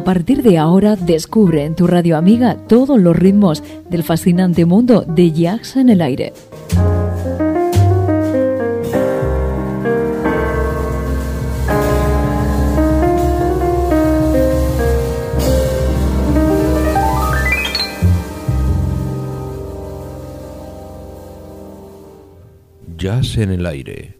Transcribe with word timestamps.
A 0.00 0.02
partir 0.02 0.42
de 0.42 0.56
ahora 0.56 0.96
descubre 0.96 1.62
en 1.62 1.76
tu 1.76 1.86
radio 1.86 2.16
amiga 2.16 2.56
todos 2.56 2.98
los 2.98 3.14
ritmos 3.14 3.62
del 3.90 4.02
fascinante 4.02 4.64
mundo 4.64 5.04
de 5.06 5.30
jazz 5.30 5.76
en 5.76 5.90
el 5.90 6.00
aire. 6.00 6.32
Jazz 22.96 23.36
en 23.36 23.50
el 23.50 23.66
aire. 23.66 24.18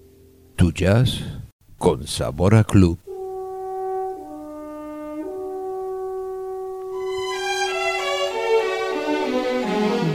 Tu 0.57 0.73
jazz 0.73 1.23
con 1.79 2.07
sabor 2.07 2.55
a 2.55 2.65
club. 2.65 2.99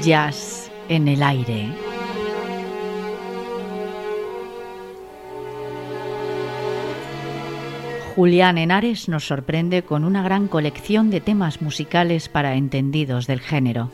Jazz 0.06 0.70
en 0.88 1.08
el 1.08 1.24
aire. 1.24 1.68
Julián 8.16 8.60
Henares 8.60 9.10
nos 9.10 9.26
sorprende 9.26 9.82
con 9.82 10.04
una 10.04 10.22
gran 10.22 10.48
colección 10.48 11.10
de 11.10 11.22
temas 11.22 11.64
musicales 11.64 12.30
para 12.30 12.54
entendidos 12.54 13.26
del 13.26 13.40
género. 13.40 13.90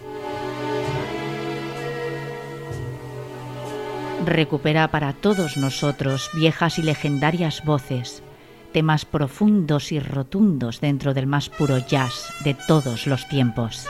Recupera 4.26 4.90
para 4.90 5.14
todos 5.14 5.56
nosotros 5.56 6.30
viejas 6.34 6.78
y 6.78 6.84
legendarias 6.84 7.64
voces, 7.64 8.22
temas 8.74 9.06
profundos 9.06 9.94
y 9.94 10.02
rotundos 10.02 10.82
dentro 10.82 11.14
del 11.14 11.26
más 11.26 11.48
puro 11.48 11.78
jazz 11.78 12.34
de 12.44 12.54
todos 12.54 13.08
los 13.08 13.26
tiempos. 13.30 13.88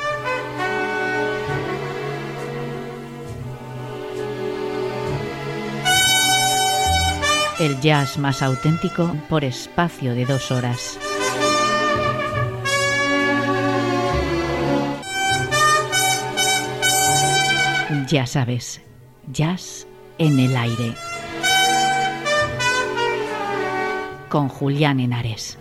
El 7.61 7.79
jazz 7.79 8.17
más 8.17 8.41
auténtico 8.41 9.15
por 9.29 9.43
espacio 9.43 10.15
de 10.15 10.25
dos 10.25 10.49
horas. 10.49 10.97
Ya 18.09 18.25
sabes, 18.25 18.81
jazz 19.31 19.85
en 20.17 20.39
el 20.39 20.57
aire. 20.57 20.95
Con 24.27 24.49
Julián 24.49 24.99
Henares. 24.99 25.59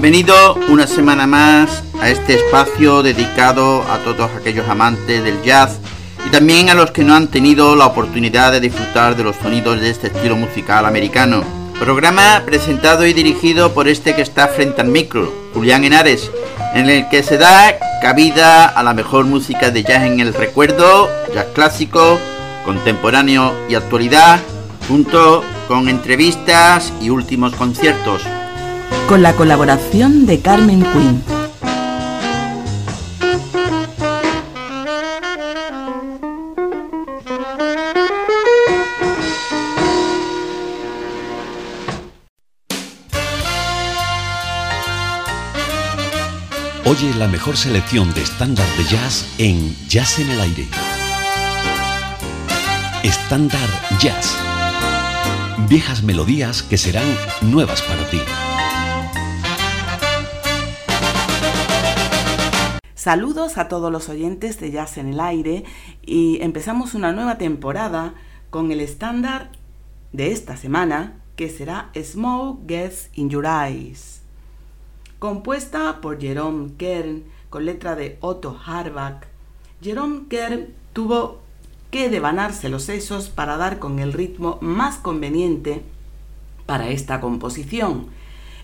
Bienvenido 0.00 0.54
una 0.68 0.86
semana 0.86 1.26
más 1.26 1.82
a 2.00 2.08
este 2.08 2.34
espacio 2.34 3.02
dedicado 3.02 3.82
a 3.90 3.98
todos 3.98 4.30
aquellos 4.30 4.68
amantes 4.68 5.24
del 5.24 5.42
jazz 5.42 5.80
y 6.24 6.30
también 6.30 6.70
a 6.70 6.74
los 6.74 6.92
que 6.92 7.02
no 7.02 7.16
han 7.16 7.26
tenido 7.26 7.74
la 7.74 7.86
oportunidad 7.86 8.52
de 8.52 8.60
disfrutar 8.60 9.16
de 9.16 9.24
los 9.24 9.34
sonidos 9.34 9.80
de 9.80 9.90
este 9.90 10.06
estilo 10.06 10.36
musical 10.36 10.86
americano. 10.86 11.42
Programa 11.80 12.44
presentado 12.46 13.06
y 13.06 13.12
dirigido 13.12 13.74
por 13.74 13.88
este 13.88 14.14
que 14.14 14.22
está 14.22 14.46
frente 14.46 14.82
al 14.82 14.86
micro, 14.86 15.34
Julián 15.52 15.82
Henares, 15.82 16.30
en 16.74 16.88
el 16.88 17.08
que 17.08 17.24
se 17.24 17.36
da 17.36 17.76
cabida 18.00 18.66
a 18.66 18.84
la 18.84 18.94
mejor 18.94 19.24
música 19.24 19.72
de 19.72 19.82
jazz 19.82 20.04
en 20.04 20.20
el 20.20 20.32
recuerdo, 20.32 21.10
jazz 21.34 21.46
clásico, 21.56 22.20
contemporáneo 22.64 23.52
y 23.68 23.74
actualidad, 23.74 24.38
junto 24.86 25.42
con 25.66 25.88
entrevistas 25.88 26.92
y 27.00 27.10
últimos 27.10 27.52
conciertos. 27.56 28.22
Con 29.08 29.22
la 29.22 29.32
colaboración 29.34 30.26
de 30.26 30.40
Carmen 30.40 30.82
Quinn. 30.92 31.38
Oye 46.88 47.12
la 47.14 47.28
mejor 47.28 47.56
selección 47.58 48.14
de 48.14 48.22
estándar 48.22 48.66
de 48.78 48.84
jazz 48.84 49.26
en 49.36 49.76
Jazz 49.88 50.18
en 50.20 50.30
el 50.30 50.40
Aire. 50.40 50.66
Estándar 53.02 53.68
Jazz. 54.00 54.34
Viejas 55.68 56.02
melodías 56.02 56.62
que 56.62 56.78
serán 56.78 57.06
nuevas 57.42 57.82
para 57.82 58.08
ti. 58.08 58.20
Saludos 63.08 63.56
a 63.56 63.68
todos 63.68 63.90
los 63.90 64.10
oyentes 64.10 64.60
de 64.60 64.70
Jazz 64.70 64.98
en 64.98 65.14
el 65.14 65.20
Aire 65.20 65.64
y 66.04 66.42
empezamos 66.42 66.92
una 66.92 67.10
nueva 67.10 67.38
temporada 67.38 68.12
con 68.50 68.70
el 68.70 68.82
estándar 68.82 69.50
de 70.12 70.30
esta 70.30 70.58
semana 70.58 71.18
que 71.34 71.48
será 71.48 71.90
Smoke 71.98 72.68
Gets 72.68 73.08
in 73.14 73.30
Your 73.30 73.46
Eyes 73.46 74.20
compuesta 75.18 76.02
por 76.02 76.20
Jerome 76.20 76.72
Kern 76.76 77.24
con 77.48 77.64
letra 77.64 77.96
de 77.96 78.18
Otto 78.20 78.60
Harbach. 78.62 79.24
Jerome 79.80 80.24
Kern 80.28 80.66
tuvo 80.92 81.40
que 81.90 82.10
devanarse 82.10 82.68
los 82.68 82.82
sesos 82.82 83.30
para 83.30 83.56
dar 83.56 83.78
con 83.78 84.00
el 84.00 84.12
ritmo 84.12 84.58
más 84.60 84.98
conveniente 84.98 85.82
para 86.66 86.90
esta 86.90 87.22
composición. 87.22 88.08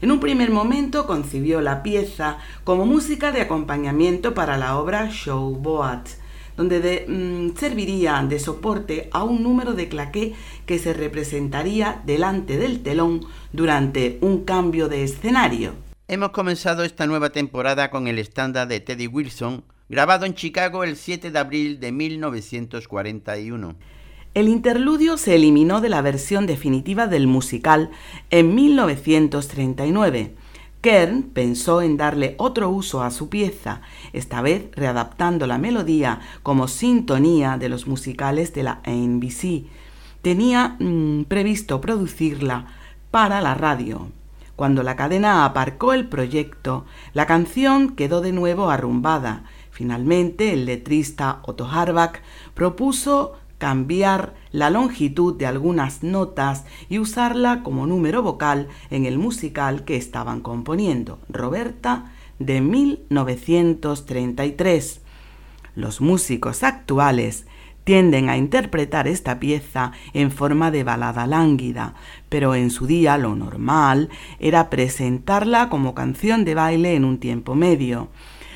En 0.04 0.12
un 0.12 0.20
primer 0.20 0.50
momento 0.50 1.06
concibió 1.06 1.62
la 1.62 1.82
pieza 1.82 2.36
como 2.62 2.84
música 2.84 3.32
de 3.32 3.40
acompañamiento 3.40 4.34
para 4.34 4.58
la 4.58 4.76
obra 4.76 5.08
Showboat, 5.10 6.08
donde 6.58 7.06
mm, 7.08 7.56
serviría 7.56 8.22
de 8.28 8.38
soporte 8.38 9.08
a 9.12 9.24
un 9.24 9.42
número 9.42 9.72
de 9.72 9.88
claqué 9.88 10.34
que 10.66 10.78
se 10.78 10.92
representaría 10.92 12.02
delante 12.04 12.58
del 12.58 12.82
telón 12.82 13.20
durante 13.54 14.18
un 14.20 14.44
cambio 14.44 14.90
de 14.90 15.04
escenario. 15.04 15.72
Hemos 16.06 16.32
comenzado 16.32 16.84
esta 16.84 17.06
nueva 17.06 17.30
temporada 17.30 17.88
con 17.88 18.06
el 18.06 18.18
estándar 18.18 18.68
de 18.68 18.80
Teddy 18.80 19.06
Wilson, 19.06 19.64
grabado 19.88 20.26
en 20.26 20.34
Chicago 20.34 20.84
el 20.84 20.96
7 20.96 21.30
de 21.30 21.38
abril 21.38 21.80
de 21.80 21.92
1941. 21.92 23.74
El 24.34 24.48
interludio 24.48 25.16
se 25.16 25.36
eliminó 25.36 25.80
de 25.80 25.88
la 25.88 26.02
versión 26.02 26.46
definitiva 26.46 27.06
del 27.06 27.28
musical 27.28 27.90
en 28.30 28.52
1939. 28.56 30.34
Kern 30.80 31.22
pensó 31.22 31.80
en 31.80 31.96
darle 31.96 32.34
otro 32.38 32.68
uso 32.68 33.04
a 33.04 33.12
su 33.12 33.28
pieza, 33.28 33.80
esta 34.12 34.42
vez 34.42 34.66
readaptando 34.72 35.46
la 35.46 35.56
melodía 35.56 36.20
como 36.42 36.66
sintonía 36.66 37.58
de 37.58 37.68
los 37.68 37.86
musicales 37.86 38.52
de 38.52 38.64
la 38.64 38.80
NBC. 38.84 39.66
Tenía 40.20 40.76
mm, 40.80 41.24
previsto 41.24 41.80
producirla 41.80 42.66
para 43.12 43.40
la 43.40 43.54
radio, 43.54 44.08
cuando 44.56 44.84
la 44.84 44.94
cadena 44.94 45.44
aparcó 45.44 45.92
el 45.92 46.08
proyecto, 46.08 46.86
la 47.12 47.26
canción 47.26 47.96
quedó 47.96 48.20
de 48.20 48.32
nuevo 48.32 48.70
arrumbada. 48.70 49.44
Finalmente, 49.70 50.52
el 50.52 50.66
letrista 50.66 51.40
Otto 51.42 51.68
Harbach 51.68 52.18
propuso 52.54 53.32
cambiar 53.64 54.34
la 54.52 54.68
longitud 54.68 55.38
de 55.38 55.46
algunas 55.46 56.02
notas 56.02 56.66
y 56.90 56.98
usarla 56.98 57.62
como 57.62 57.86
número 57.86 58.22
vocal 58.22 58.68
en 58.90 59.06
el 59.06 59.16
musical 59.16 59.86
que 59.86 59.96
estaban 59.96 60.42
componiendo, 60.42 61.18
Roberta, 61.30 62.12
de 62.38 62.60
1933. 62.60 65.00
Los 65.76 66.02
músicos 66.02 66.62
actuales 66.62 67.46
tienden 67.84 68.28
a 68.28 68.36
interpretar 68.36 69.08
esta 69.08 69.40
pieza 69.40 69.92
en 70.12 70.30
forma 70.30 70.70
de 70.70 70.84
balada 70.84 71.26
lánguida, 71.26 71.94
pero 72.28 72.54
en 72.54 72.70
su 72.70 72.86
día 72.86 73.16
lo 73.16 73.34
normal 73.34 74.10
era 74.40 74.68
presentarla 74.68 75.70
como 75.70 75.94
canción 75.94 76.44
de 76.44 76.54
baile 76.54 76.96
en 76.96 77.06
un 77.06 77.16
tiempo 77.16 77.54
medio, 77.54 78.10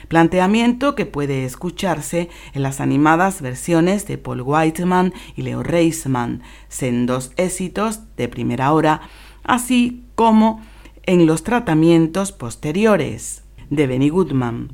planteamiento 0.09 0.95
que 0.95 1.07
puede 1.07 1.45
escucharse 1.45 2.31
en 2.55 2.63
las 2.63 2.81
animadas 2.81 3.41
versiones 3.43 4.07
de 4.07 4.19
Paul 4.19 4.43
Whiteman 4.43 5.13
y 5.37 5.43
Leo 5.43 5.63
Reisman, 5.63 6.43
sendos 6.69 7.33
éxitos 7.37 8.01
de 8.17 8.29
primera 8.29 8.73
hora, 8.73 9.03
así 9.45 10.05
como 10.15 10.61
en 11.05 11.27
los 11.27 11.45
tratamientos 11.45 12.33
posteriores 12.33 13.45
de 13.71 13.87
Benny 13.87 14.09
Goodman. 14.09 14.71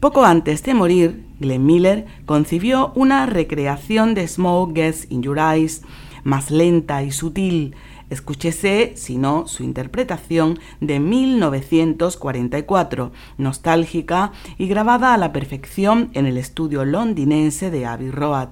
Poco 0.00 0.24
antes 0.24 0.64
de 0.64 0.74
morir, 0.74 1.24
Glenn 1.38 1.64
Miller 1.64 2.06
concibió 2.26 2.92
una 2.96 3.26
recreación 3.26 4.14
de 4.14 4.26
Smoke 4.26 4.74
Gets 4.74 5.06
in 5.10 5.22
Your 5.22 5.38
Eyes 5.38 5.82
más 6.24 6.50
lenta 6.50 7.02
y 7.02 7.10
sutil. 7.10 7.74
Escúchese, 8.12 8.92
si 8.94 9.16
no, 9.16 9.48
su 9.48 9.62
interpretación 9.62 10.58
de 10.82 11.00
1944, 11.00 13.10
nostálgica 13.38 14.32
y 14.58 14.66
grabada 14.66 15.14
a 15.14 15.16
la 15.16 15.32
perfección 15.32 16.10
en 16.12 16.26
el 16.26 16.36
estudio 16.36 16.84
londinense 16.84 17.70
de 17.70 17.86
Abbey 17.86 18.10
Road, 18.10 18.50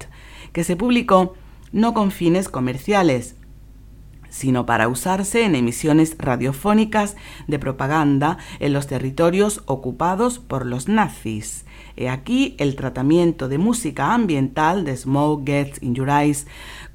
que 0.55 0.65
se 0.65 0.77
publicó 0.77 1.35
no 1.73 1.93
con 1.93 2.11
fines 2.11 2.49
comerciales, 2.49 3.37
sino 4.31 4.65
para 4.65 4.89
usarse 4.89 5.45
en 5.45 5.55
emisiones 5.55 6.17
radiofónicas 6.19 7.17
de 7.47 7.59
propaganda 7.59 8.39
en 8.61 8.73
los 8.73 8.87
territorios 8.87 9.63
ocupados 9.67 10.39
por 10.39 10.65
los 10.65 10.89
nazis. 10.89 11.67
He 11.97 12.09
aquí 12.09 12.55
el 12.59 12.77
tratamiento 12.77 13.49
de 13.49 13.59
música 13.59 14.15
ambiental 14.15 14.85
de 14.85 14.97
Smoke 14.97 15.45
Gets 15.45 15.83
in 15.83 15.95
Your 15.95 16.09
Eyes, 16.09 16.47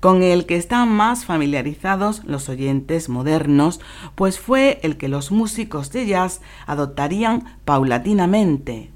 con 0.06 0.22
el 0.22 0.46
que 0.46 0.56
están 0.56 0.90
más 0.90 1.26
familiarizados 1.26 2.24
los 2.26 2.48
oyentes 2.48 3.10
modernos, 3.10 3.82
pues 4.14 4.40
fue 4.40 4.80
el 4.84 4.98
que 4.98 5.08
los 5.08 5.32
músicos 5.32 5.92
de 5.92 6.06
jazz 6.06 6.42
adoptarían 6.68 7.58
paulatinamente. 7.66 8.92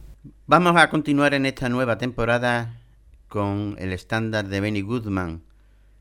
Vamos 0.45 0.75
a 0.75 0.87
continuar 0.91 1.33
en 1.33 1.47
esta 1.47 1.67
nueva 1.67 1.97
temporada 1.97 2.77
con 3.27 3.75
el 3.79 3.91
estándar 3.91 4.49
de 4.49 4.61
Benny 4.61 4.81
Goodman, 4.81 5.41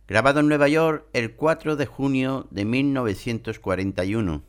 grabado 0.06 0.40
en 0.40 0.48
Nueva 0.48 0.68
York 0.68 1.06
el 1.14 1.32
4 1.32 1.76
de 1.76 1.86
junio 1.86 2.46
de 2.50 2.66
1941. 2.66 4.42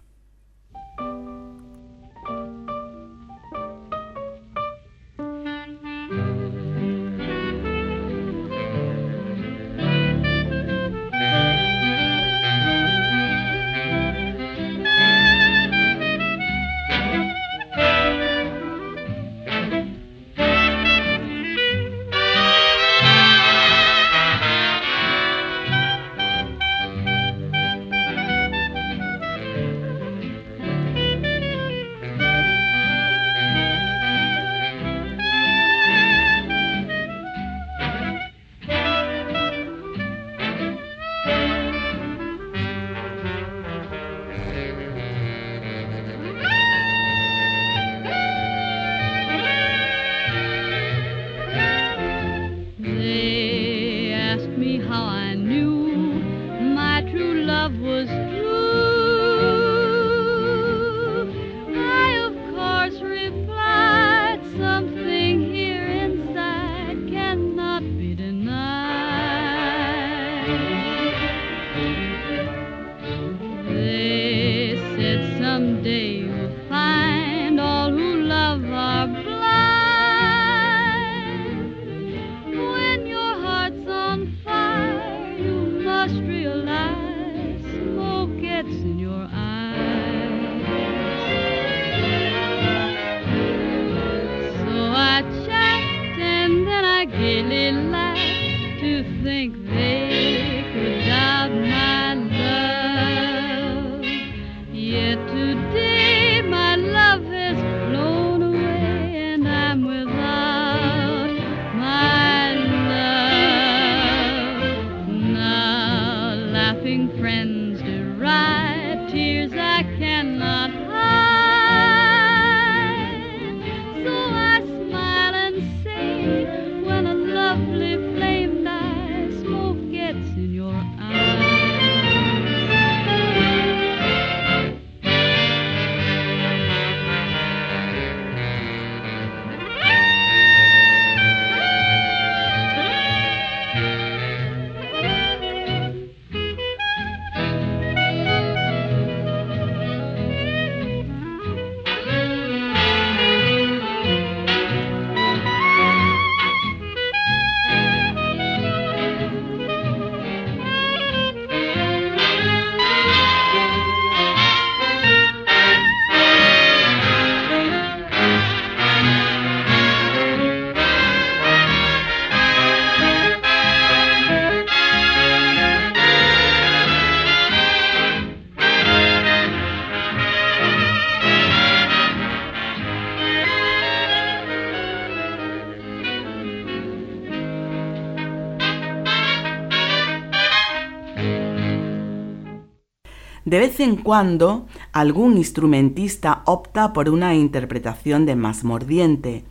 De 193.49 193.57
vez 193.57 193.79
en 193.79 193.95
cuando, 193.95 194.67
algún 194.91 195.35
instrumentista 195.35 196.43
opta 196.45 196.93
por 196.93 197.09
una 197.09 197.33
interpretación 197.33 198.27
de 198.27 198.35
más 198.35 198.63
mordiente. 198.63 199.43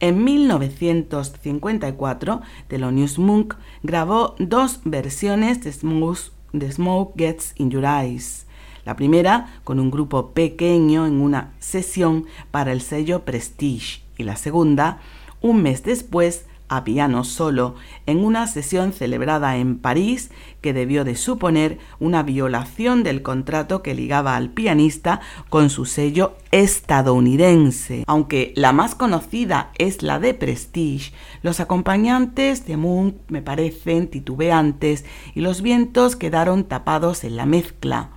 En 0.00 0.22
1954, 0.22 2.42
Thelonious 2.66 3.18
Monk 3.18 3.54
grabó 3.82 4.34
dos 4.38 4.80
versiones 4.84 5.64
de 5.64 5.72
Smoke 5.72 7.14
Gets 7.16 7.54
in 7.56 7.70
Your 7.70 7.86
Eyes. 7.86 8.44
La 8.84 8.96
primera 8.96 9.60
con 9.64 9.80
un 9.80 9.90
grupo 9.90 10.32
pequeño 10.32 11.06
en 11.06 11.22
una 11.22 11.54
sesión 11.58 12.26
para 12.50 12.72
el 12.72 12.82
sello 12.82 13.24
Prestige 13.24 14.02
y 14.18 14.24
la 14.24 14.36
segunda 14.36 14.98
un 15.40 15.62
mes 15.62 15.84
después 15.84 16.44
a 16.68 16.84
piano 16.84 17.24
solo 17.24 17.74
en 18.06 18.24
una 18.24 18.46
sesión 18.46 18.92
celebrada 18.92 19.56
en 19.56 19.78
París 19.78 20.30
que 20.60 20.72
debió 20.72 21.04
de 21.04 21.16
suponer 21.16 21.78
una 21.98 22.22
violación 22.22 23.02
del 23.02 23.22
contrato 23.22 23.82
que 23.82 23.94
ligaba 23.94 24.36
al 24.36 24.50
pianista 24.50 25.20
con 25.48 25.70
su 25.70 25.84
sello 25.84 26.36
estadounidense. 26.50 28.04
Aunque 28.06 28.52
la 28.56 28.72
más 28.72 28.94
conocida 28.94 29.70
es 29.78 30.02
la 30.02 30.18
de 30.18 30.34
Prestige, 30.34 31.12
los 31.42 31.60
acompañantes 31.60 32.66
de 32.66 32.76
Munch 32.76 33.16
me 33.28 33.42
parecen 33.42 34.08
titubeantes 34.08 35.04
y 35.34 35.40
los 35.40 35.62
vientos 35.62 36.16
quedaron 36.16 36.64
tapados 36.64 37.24
en 37.24 37.36
la 37.36 37.46
mezcla. 37.46 38.10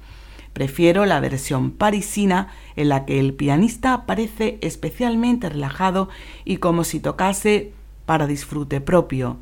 Prefiero 0.54 1.06
la 1.06 1.20
versión 1.22 1.72
parisina 1.72 2.50
en 2.76 2.90
la 2.90 3.06
que 3.06 3.20
el 3.20 3.34
pianista 3.34 4.06
parece 4.06 4.58
especialmente 4.62 5.48
relajado 5.48 6.10
y 6.44 6.58
como 6.58 6.84
si 6.84 7.00
tocase 7.00 7.72
para 8.12 8.28
disfrute 8.28 8.82
propio. 8.82 9.38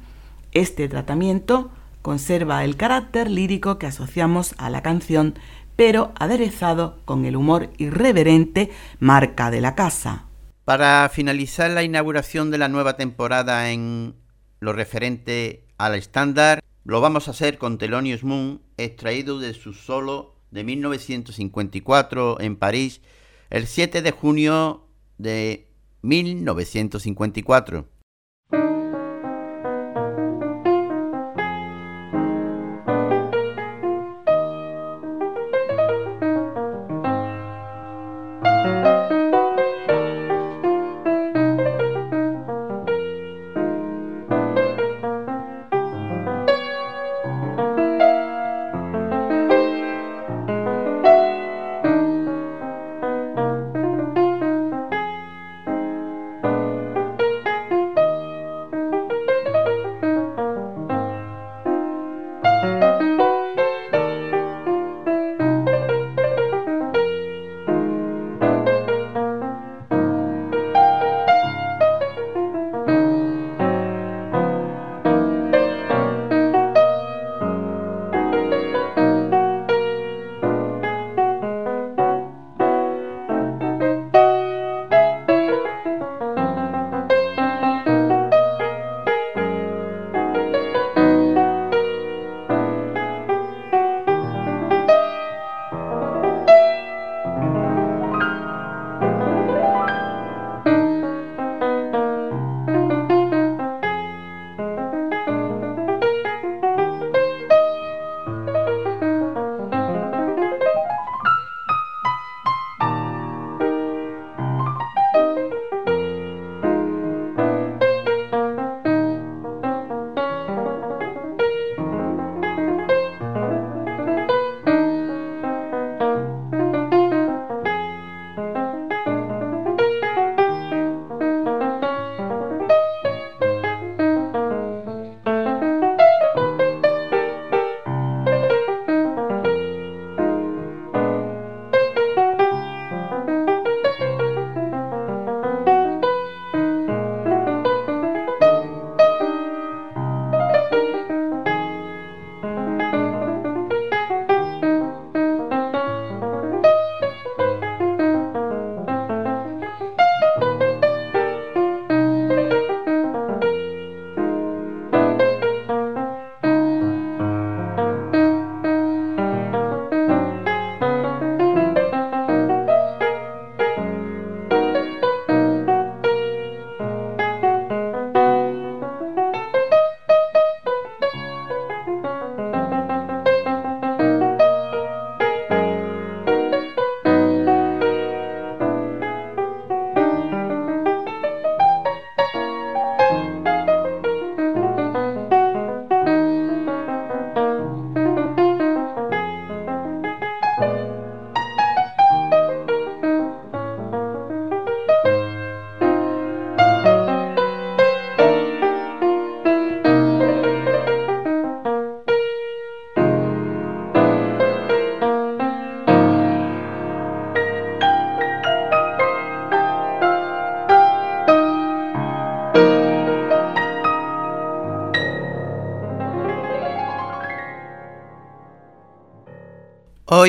Este 0.52 0.88
tratamiento 0.88 1.72
conserva 2.04 2.64
el 2.64 2.78
carácter 2.78 3.28
lírico 3.28 3.80
que 3.80 3.88
asociamos 3.88 4.54
a 4.60 4.70
la 4.70 4.84
canción, 4.84 5.34
pero 5.76 6.12
aderezado 6.20 7.00
con 7.04 7.26
el 7.26 7.36
humor 7.36 7.72
irreverente 7.80 8.70
marca 9.00 9.50
de 9.50 9.62
la 9.62 9.74
casa. 9.74 10.28
Para 10.66 11.10
finalizar 11.12 11.72
la 11.72 11.82
inauguración 11.82 12.52
de 12.52 12.60
la 12.60 12.68
nueva 12.68 12.96
temporada 12.96 13.72
en 13.72 14.14
lo 14.60 14.72
referente 14.72 15.66
al 15.80 15.96
estándar, 15.96 16.60
lo 16.84 17.02
vamos 17.02 17.28
a 17.28 17.32
hacer 17.32 17.58
con 17.58 17.80
Thelonious 17.80 18.24
Moon, 18.24 18.62
extraído 18.78 19.40
de 19.40 19.56
su 19.56 19.74
solo 19.74 20.36
de 20.52 20.64
1954 20.64 22.40
en 22.40 22.56
París, 22.56 23.02
el 23.50 23.66
7 23.66 24.04
de 24.04 24.12
junio 24.12 24.86
de 25.18 25.66
1954. 26.04 27.88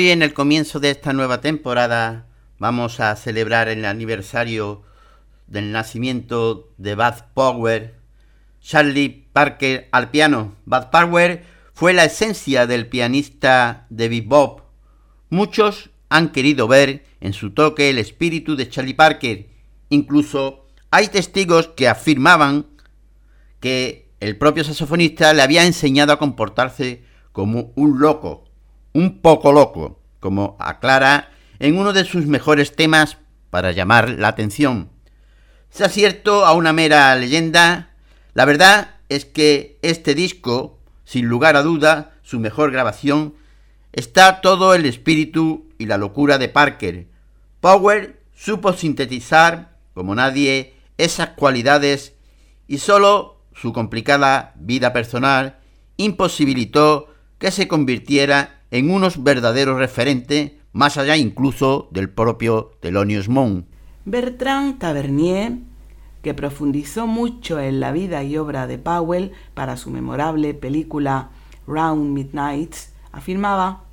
Hoy 0.00 0.08
en 0.08 0.22
el 0.22 0.32
comienzo 0.32 0.80
de 0.80 0.88
esta 0.88 1.12
nueva 1.12 1.42
temporada 1.42 2.26
vamos 2.58 3.00
a 3.00 3.14
celebrar 3.16 3.68
el 3.68 3.84
aniversario 3.84 4.82
del 5.46 5.72
nacimiento 5.72 6.72
de 6.78 6.94
Bud 6.94 7.22
Power, 7.34 7.96
Charlie 8.62 9.26
Parker 9.34 9.90
al 9.92 10.10
piano. 10.10 10.56
Bud 10.64 10.84
Power 10.90 11.44
fue 11.74 11.92
la 11.92 12.06
esencia 12.06 12.66
del 12.66 12.86
pianista 12.86 13.84
de 13.90 14.08
bebop. 14.08 14.62
Muchos 15.28 15.90
han 16.08 16.32
querido 16.32 16.66
ver 16.66 17.04
en 17.20 17.34
su 17.34 17.50
toque 17.50 17.90
el 17.90 17.98
espíritu 17.98 18.56
de 18.56 18.70
Charlie 18.70 18.94
Parker. 18.94 19.50
Incluso 19.90 20.66
hay 20.90 21.08
testigos 21.08 21.68
que 21.76 21.88
afirmaban 21.88 22.64
que 23.60 24.08
el 24.20 24.38
propio 24.38 24.64
saxofonista 24.64 25.34
le 25.34 25.42
había 25.42 25.66
enseñado 25.66 26.14
a 26.14 26.18
comportarse 26.18 27.04
como 27.32 27.72
un 27.74 28.00
loco 28.00 28.49
un 28.92 29.20
poco 29.20 29.52
loco, 29.52 30.00
como 30.20 30.56
aclara 30.58 31.30
en 31.58 31.78
uno 31.78 31.92
de 31.92 32.04
sus 32.04 32.26
mejores 32.26 32.74
temas 32.74 33.18
para 33.50 33.72
llamar 33.72 34.10
la 34.10 34.28
atención. 34.28 34.90
Sea 35.70 35.88
cierto 35.88 36.44
a 36.44 36.52
una 36.52 36.72
mera 36.72 37.14
leyenda, 37.16 37.90
la 38.34 38.44
verdad 38.44 38.94
es 39.08 39.24
que 39.24 39.78
este 39.82 40.14
disco, 40.14 40.78
sin 41.04 41.26
lugar 41.26 41.56
a 41.56 41.62
duda, 41.62 42.14
su 42.22 42.40
mejor 42.40 42.70
grabación, 42.70 43.34
está 43.92 44.40
todo 44.40 44.74
el 44.74 44.86
espíritu 44.86 45.68
y 45.78 45.86
la 45.86 45.98
locura 45.98 46.38
de 46.38 46.48
Parker. 46.48 47.08
Power 47.60 48.20
supo 48.34 48.72
sintetizar, 48.72 49.76
como 49.94 50.14
nadie, 50.14 50.74
esas 50.96 51.30
cualidades 51.30 52.14
y 52.66 52.78
solo 52.78 53.42
su 53.54 53.72
complicada 53.72 54.54
vida 54.56 54.92
personal 54.92 55.58
imposibilitó 55.96 57.12
que 57.38 57.50
se 57.50 57.68
convirtiera 57.68 58.59
en 58.70 58.90
unos 58.90 59.22
verdaderos 59.22 59.78
referentes, 59.78 60.52
más 60.72 60.96
allá 60.96 61.16
incluso 61.16 61.88
del 61.90 62.08
propio 62.08 62.72
Thelonious 62.80 63.28
Monk. 63.28 63.66
Bertrand 64.04 64.78
Tavernier, 64.78 65.58
que 66.22 66.34
profundizó 66.34 67.06
mucho 67.06 67.58
en 67.60 67.80
la 67.80 67.92
vida 67.92 68.22
y 68.22 68.36
obra 68.36 68.66
de 68.66 68.78
Powell 68.78 69.32
para 69.54 69.76
su 69.76 69.90
memorable 69.90 70.54
película 70.54 71.30
Round 71.66 72.12
Midnights, 72.12 72.92
afirmaba, 73.12 73.84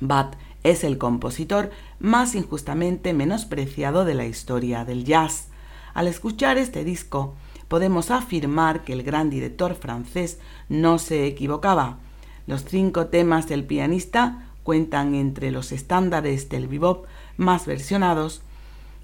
Bat 0.00 0.36
es 0.62 0.84
el 0.84 0.98
compositor 0.98 1.70
más 2.00 2.34
injustamente 2.34 3.14
menospreciado 3.14 4.04
de 4.04 4.14
la 4.14 4.26
historia 4.26 4.84
del 4.84 5.04
jazz. 5.04 5.48
Al 5.94 6.08
escuchar 6.08 6.58
este 6.58 6.84
disco, 6.84 7.34
podemos 7.68 8.10
afirmar 8.10 8.84
que 8.84 8.92
el 8.92 9.02
gran 9.02 9.30
director 9.30 9.74
francés 9.74 10.38
no 10.68 10.98
se 10.98 11.26
equivocaba. 11.26 11.98
Los 12.46 12.64
cinco 12.64 13.06
temas 13.06 13.48
del 13.48 13.64
pianista 13.64 14.48
cuentan 14.62 15.14
entre 15.14 15.50
los 15.50 15.72
estándares 15.72 16.48
del 16.48 16.68
bebop 16.68 17.06
más 17.36 17.66
versionados, 17.66 18.42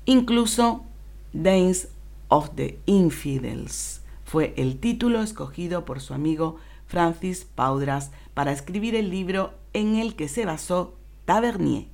incluso 0.05 0.83
Dance 1.33 1.88
of 2.28 2.50
the 2.55 2.78
Infidels 2.87 4.02
fue 4.33 4.55
el 4.57 4.78
título 4.78 5.20
escogido 5.20 5.85
por 5.85 6.00
su 6.00 6.14
amigo 6.14 6.57
Francis 6.87 7.44
Paudras 7.44 8.12
para 8.33 8.50
escribir 8.50 8.94
el 8.94 9.11
libro 9.11 9.52
en 9.74 9.96
el 9.96 10.16
que 10.16 10.26
se 10.26 10.46
basó 10.46 10.94
Tavernier. 11.26 11.91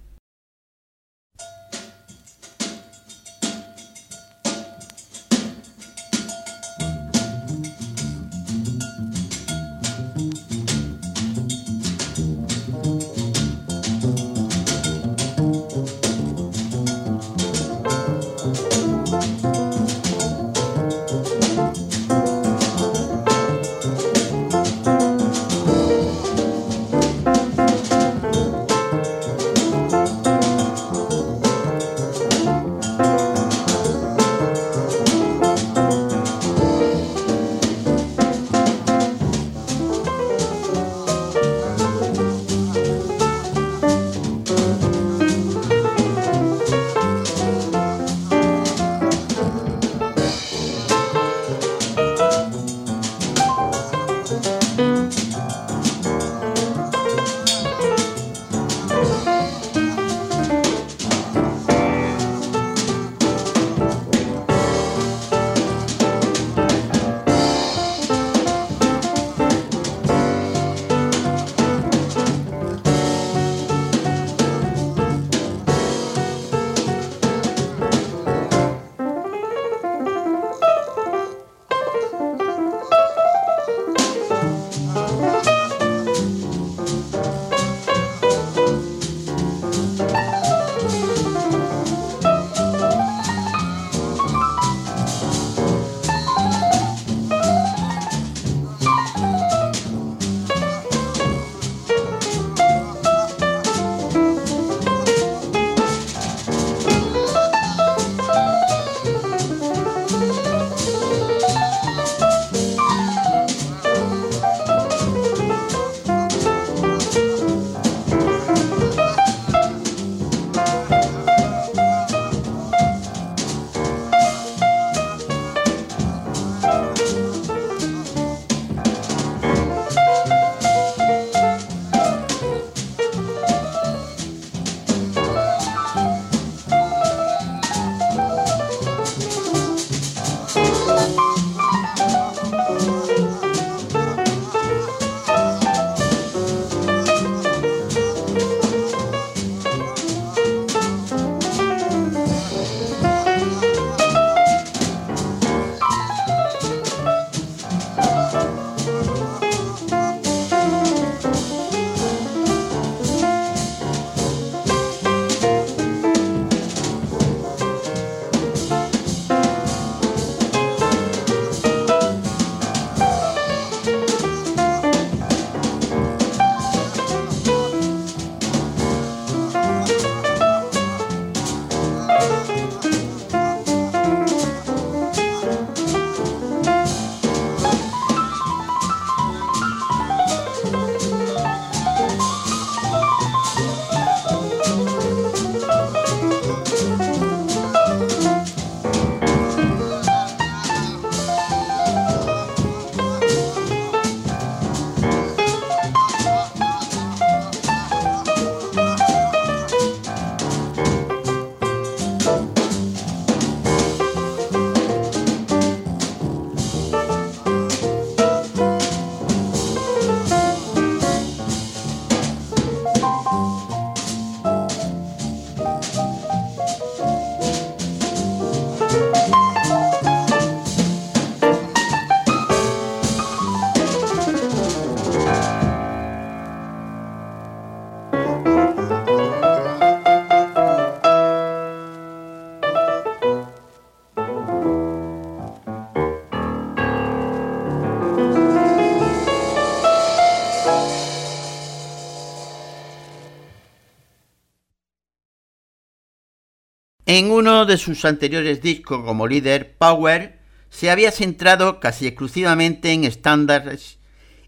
En 257.10 257.30
uno 257.30 257.64
de 257.64 257.78
sus 257.78 258.04
anteriores 258.04 258.60
discos 258.60 259.02
como 259.02 259.26
líder, 259.26 259.74
Power 259.78 260.40
se 260.68 260.90
había 260.90 261.10
centrado 261.10 261.80
casi 261.80 262.06
exclusivamente 262.06 262.92
en 262.92 263.04
estándares 263.04 263.98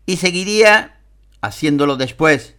y 0.04 0.18
seguiría 0.18 1.00
haciéndolo 1.40 1.96
después. 1.96 2.56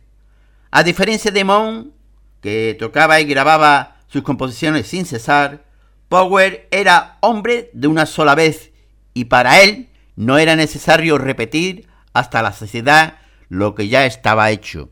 A 0.71 0.81
diferencia 0.81 1.29
de 1.29 1.43
Mon, 1.43 1.93
que 2.41 2.75
tocaba 2.79 3.21
y 3.21 3.25
grababa 3.25 3.97
sus 4.07 4.23
composiciones 4.23 4.87
sin 4.87 5.05
cesar, 5.05 5.65
Power 6.09 6.67
era 6.71 7.19
hombre 7.21 7.69
de 7.73 7.85
una 7.87 8.07
sola 8.07 8.33
vez 8.33 8.71
y 9.13 9.25
para 9.25 9.61
él 9.61 9.89
no 10.15 10.39
era 10.39 10.55
necesario 10.55 11.19
repetir 11.19 11.87
hasta 12.11 12.41
la 12.41 12.53
saciedad 12.53 13.19
lo 13.49 13.75
que 13.75 13.87
ya 13.87 14.07
estaba 14.07 14.49
hecho. 14.49 14.89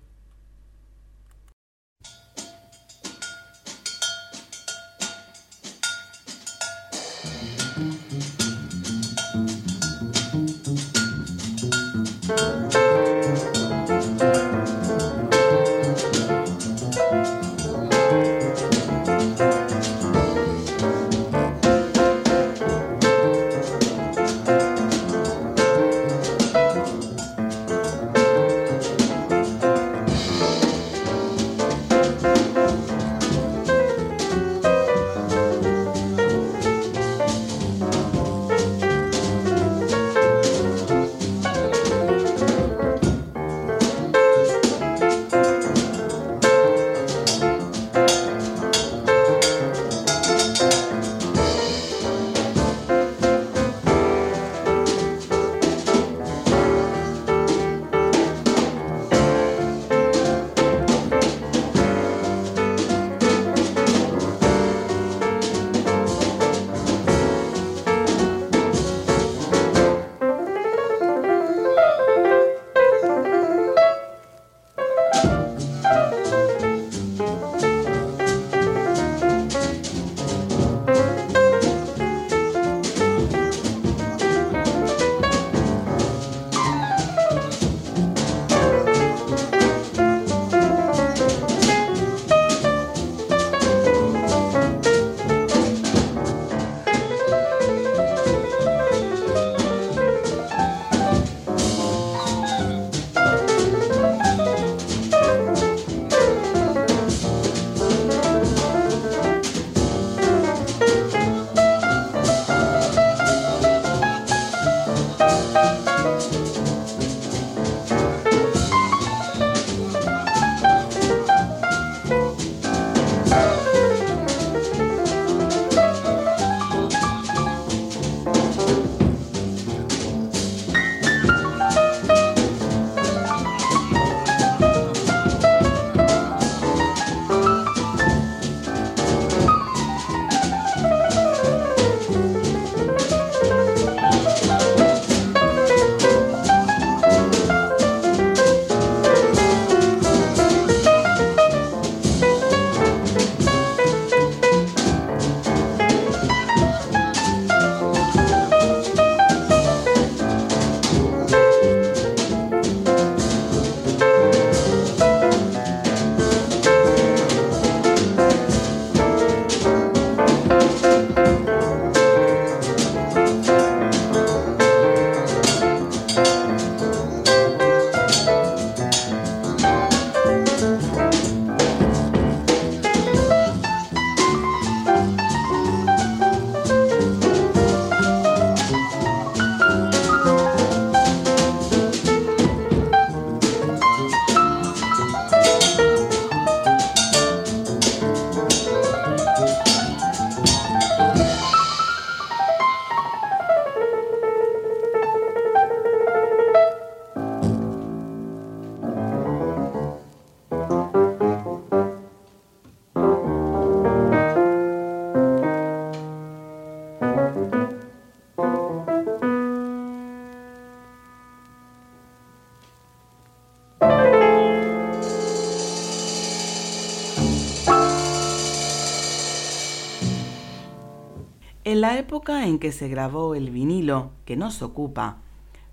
En 231.80 231.84
la 231.84 231.98
época 231.98 232.46
en 232.46 232.60
que 232.60 232.74
se 232.74 232.90
grabó 232.90 233.36
el 233.36 233.52
vinilo 233.52 234.12
que 234.26 234.36
nos 234.36 234.62
ocupa, 234.62 235.20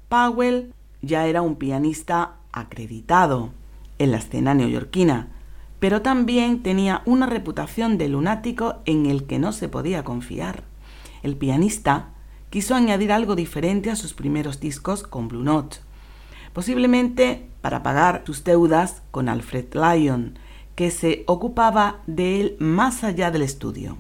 Powell 0.09 0.73
ya 1.03 1.27
era 1.27 1.43
un 1.43 1.57
pianista 1.57 2.37
acreditado 2.53 3.51
en 3.99 4.13
la 4.13 4.19
escena 4.19 4.55
neoyorquina, 4.55 5.31
pero 5.81 6.03
también 6.03 6.63
tenía 6.63 7.03
una 7.07 7.27
reputación 7.27 7.99
de 7.99 8.09
lunático 8.09 8.77
en 8.85 9.07
el 9.07 9.25
que 9.27 9.41
no 9.41 9.51
se 9.51 9.69
podía 9.69 10.05
confiar. 10.05 10.63
El 11.25 11.35
pianista 11.35 12.11
quiso 12.51 12.77
añadir 12.77 13.11
algo 13.11 13.35
diferente 13.35 13.91
a 13.91 13.97
sus 13.97 14.15
primeros 14.15 14.61
discos 14.61 15.03
con 15.03 15.27
Blue 15.27 15.43
Note, 15.43 15.79
posiblemente 16.53 17.49
para 17.63 17.83
pagar 17.83 18.23
sus 18.25 18.45
deudas 18.45 19.03
con 19.11 19.29
Alfred 19.29 19.75
Lyon, 19.75 20.39
que 20.77 20.93
se 20.93 21.25
ocupaba 21.27 21.99
de 22.07 22.41
él 22.41 22.57
más 22.61 23.03
allá 23.03 23.33
del 23.33 23.43
estudio. 23.43 23.99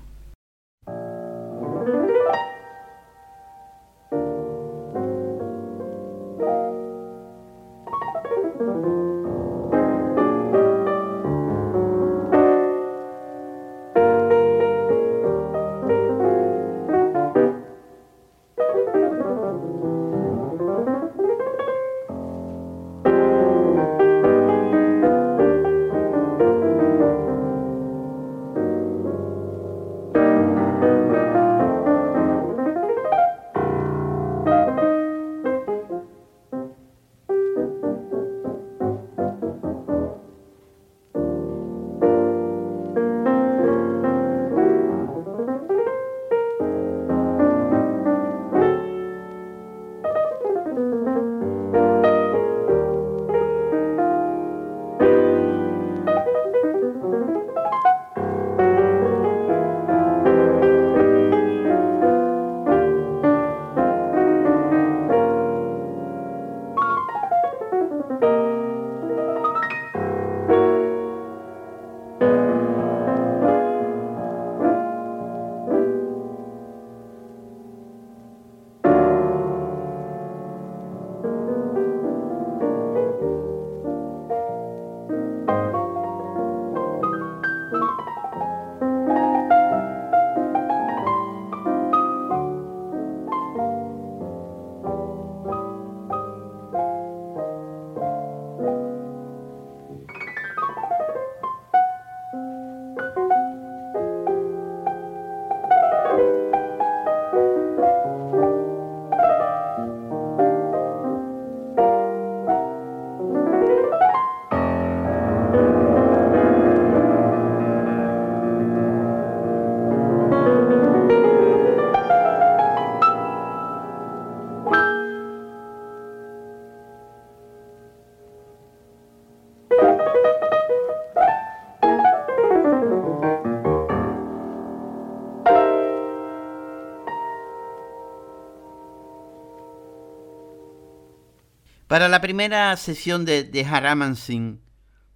Para 141.87 142.09
la 142.09 142.21
primera 142.21 142.77
sesión 142.77 143.25
de 143.25 143.45
The 143.45 143.65
Haramancing 143.65 144.61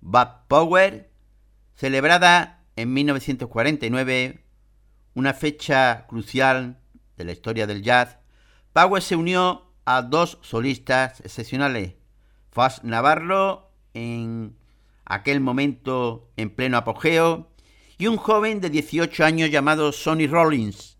Bad 0.00 0.46
Power, 0.46 1.10
celebrada 1.74 2.62
en 2.76 2.92
1949, 2.92 4.44
una 5.14 5.34
fecha 5.34 6.06
crucial 6.06 6.78
de 7.16 7.24
la 7.24 7.32
historia 7.32 7.66
del 7.66 7.82
jazz, 7.82 8.18
Power 8.72 9.02
se 9.02 9.16
unió 9.16 9.72
a 9.84 10.02
dos 10.02 10.38
solistas 10.42 11.18
excepcionales, 11.22 11.94
Faz 12.52 12.84
Navarro 12.84 13.72
en 13.92 14.56
aquel 15.04 15.40
momento 15.40 16.30
en 16.36 16.50
pleno 16.50 16.76
apogeo 16.76 17.50
y 17.98 18.06
un 18.06 18.16
joven 18.16 18.60
de 18.60 18.70
18 18.70 19.24
años 19.24 19.50
llamado 19.50 19.90
Sonny 19.90 20.28
Rollins. 20.28 20.98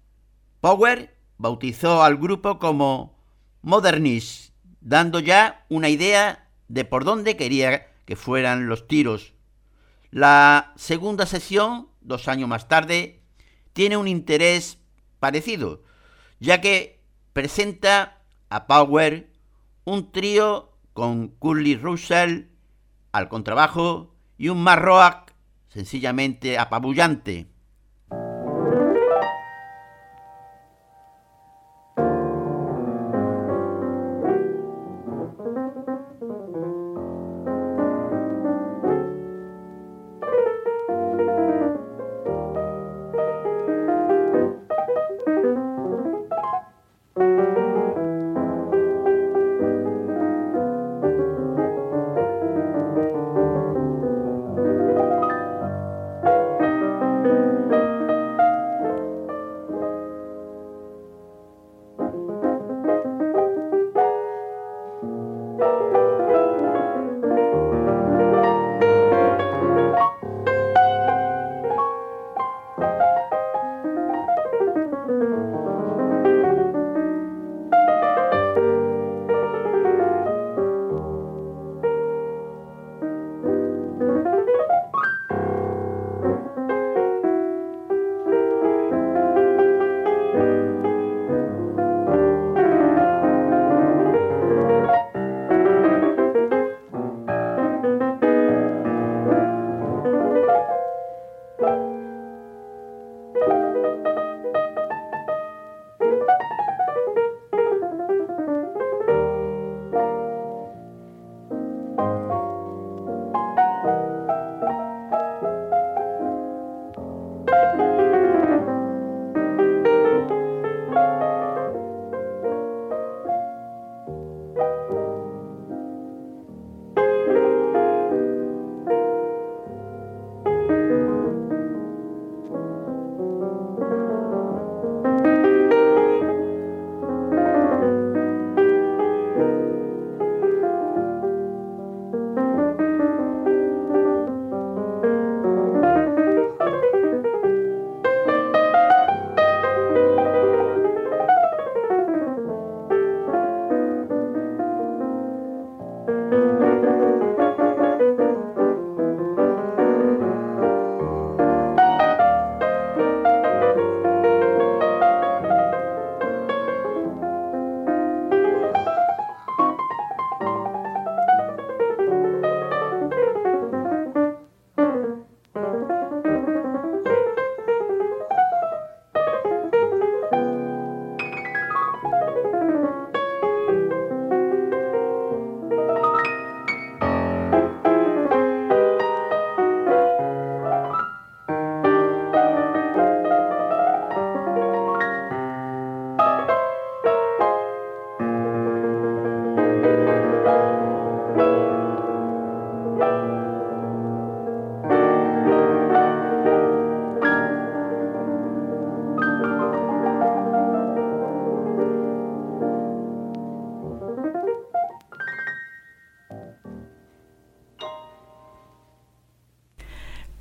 Power 0.61 1.17
bautizó 1.39 2.03
al 2.03 2.17
grupo 2.17 2.59
como 2.59 3.17
Modernist, 3.63 4.50
dando 4.81 5.21
ya 5.21 5.65
una 5.69 5.89
idea 5.89 6.49
de 6.69 6.85
por 6.85 7.05
dónde 7.05 7.37
quería 7.37 7.89
que 8.05 8.17
fueran 8.17 8.69
los 8.69 8.87
tiros. 8.87 9.35
La 10.11 10.73
segunda 10.77 11.27
sesión, 11.27 11.89
dos 12.01 12.29
años 12.29 12.49
más 12.49 12.69
tarde, 12.69 13.23
tiene 13.73 13.97
un 13.97 14.09
interés 14.09 14.79
parecido, 15.21 15.83
ya 16.41 16.61
que 16.61 17.01
presenta 17.33 18.19
a 18.49 18.67
Power 18.67 19.31
un 19.85 20.11
trío 20.11 20.73
con 20.93 21.29
Curly 21.29 21.77
Russell 21.77 22.47
al 23.13 23.29
contrabajo 23.29 24.15
y 24.39 24.49
un 24.49 24.63
Marroak 24.63 25.35
sencillamente 25.69 26.59
apabullante. 26.59 27.47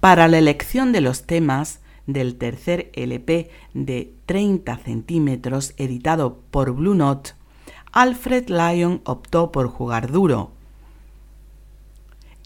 Para 0.10 0.28
la 0.28 0.40
elección 0.40 0.92
de 0.92 1.02
los 1.02 1.28
temas 1.28 1.82
del 2.08 2.36
tercer 2.36 2.90
LP 2.96 3.52
de 3.76 4.12
30 4.26 4.76
centímetros 4.78 5.76
editado 5.78 6.40
por 6.50 6.72
Blue 6.72 6.96
Note, 6.96 7.34
Alfred 7.92 8.50
Lyon 8.50 9.04
optó 9.06 9.52
por 9.52 9.68
jugar 9.68 10.12
duro. 10.12 10.52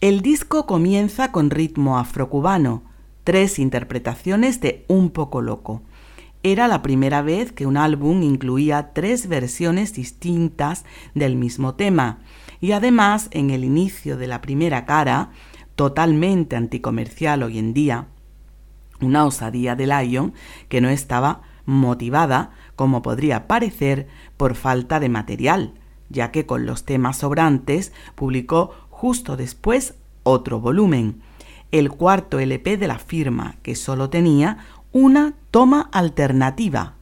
El 0.02 0.20
disco 0.20 0.66
comienza 0.66 1.32
con 1.32 1.48
ritmo 1.48 1.96
afrocubano, 1.96 2.82
tres 3.24 3.58
interpretaciones 3.58 4.60
de 4.60 4.84
Un 4.88 5.08
poco 5.08 5.40
loco. 5.40 5.80
Era 6.42 6.68
la 6.68 6.82
primera 6.82 7.22
vez 7.22 7.50
que 7.50 7.64
un 7.64 7.78
álbum 7.78 8.22
incluía 8.22 8.92
tres 8.92 9.26
versiones 9.26 9.94
distintas 9.94 10.84
del 11.14 11.36
mismo 11.36 11.76
tema, 11.76 12.18
y 12.60 12.72
además 12.72 13.28
en 13.30 13.48
el 13.48 13.64
inicio 13.64 14.18
de 14.18 14.26
la 14.26 14.42
primera 14.42 14.84
cara 14.84 15.30
totalmente 15.76 16.56
anticomercial 16.56 17.42
hoy 17.42 17.58
en 17.58 17.74
día, 17.74 18.06
una 19.00 19.24
osadía 19.24 19.76
de 19.76 19.86
Lyon 19.86 20.34
que 20.68 20.80
no 20.80 20.88
estaba 20.88 21.42
motivada, 21.66 22.50
como 22.76 23.02
podría 23.02 23.46
parecer, 23.46 24.08
por 24.36 24.54
falta 24.54 25.00
de 25.00 25.08
material, 25.08 25.74
ya 26.08 26.30
que 26.30 26.46
con 26.46 26.66
los 26.66 26.84
temas 26.84 27.18
sobrantes 27.18 27.92
publicó 28.14 28.74
justo 28.90 29.36
después 29.36 29.94
otro 30.22 30.60
volumen, 30.60 31.22
el 31.72 31.90
cuarto 31.90 32.38
LP 32.38 32.76
de 32.76 32.88
la 32.88 32.98
firma, 32.98 33.56
que 33.62 33.74
solo 33.74 34.10
tenía 34.10 34.58
una 34.92 35.34
toma 35.50 35.88
alternativa, 35.92 36.94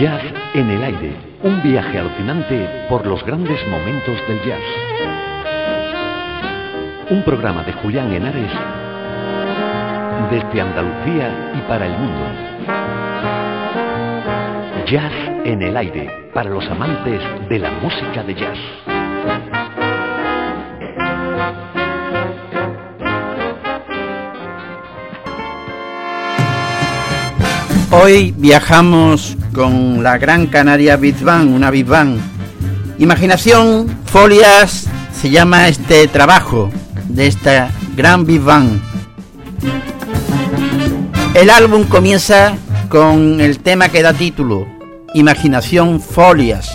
Jazz 0.00 0.22
en 0.54 0.70
el 0.70 0.84
aire, 0.84 1.16
un 1.42 1.60
viaje 1.60 1.98
alucinante 1.98 2.86
por 2.88 3.04
los 3.04 3.24
grandes 3.24 3.58
momentos 3.66 4.16
del 4.28 4.38
jazz. 4.44 4.62
Un 7.10 7.24
programa 7.24 7.64
de 7.64 7.72
Julián 7.72 8.12
Henares 8.12 8.52
desde 10.30 10.60
Andalucía 10.60 11.52
y 11.52 11.68
para 11.68 11.86
el 11.86 11.98
mundo. 11.98 12.26
Jazz 14.86 15.12
en 15.44 15.62
el 15.62 15.76
aire, 15.76 16.30
para 16.32 16.48
los 16.48 16.64
amantes 16.66 17.20
de 17.48 17.58
la 17.58 17.72
música 17.72 18.22
de 18.22 18.34
jazz. 18.36 18.58
Hoy 27.90 28.32
viajamos 28.36 29.37
con 29.58 30.04
la 30.04 30.18
Gran 30.18 30.46
Canaria 30.46 30.96
Big 30.96 31.20
Bang, 31.20 31.52
una 31.52 31.72
Big 31.72 31.84
Bang. 31.84 32.16
Imaginación, 33.00 33.88
folias, 34.04 34.86
se 35.12 35.30
llama 35.30 35.66
este 35.66 36.06
trabajo 36.06 36.70
de 37.08 37.26
esta 37.26 37.72
gran 37.96 38.24
Big 38.24 38.40
Bang. 38.40 38.78
El 41.34 41.50
álbum 41.50 41.82
comienza 41.88 42.54
con 42.88 43.40
el 43.40 43.58
tema 43.58 43.88
que 43.88 44.00
da 44.00 44.12
título, 44.12 44.64
Imaginación 45.14 46.00
Folias. 46.00 46.70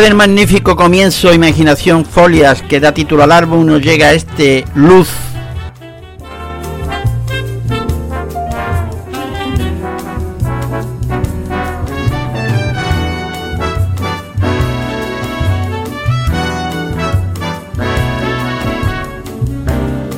Del 0.00 0.14
magnífico 0.14 0.76
comienzo 0.76 1.34
Imaginación 1.34 2.06
Folias 2.06 2.62
que 2.62 2.80
da 2.80 2.94
título 2.94 3.22
al 3.22 3.32
álbum, 3.32 3.66
nos 3.66 3.82
llega 3.82 4.14
este 4.14 4.64
Luz. 4.74 5.10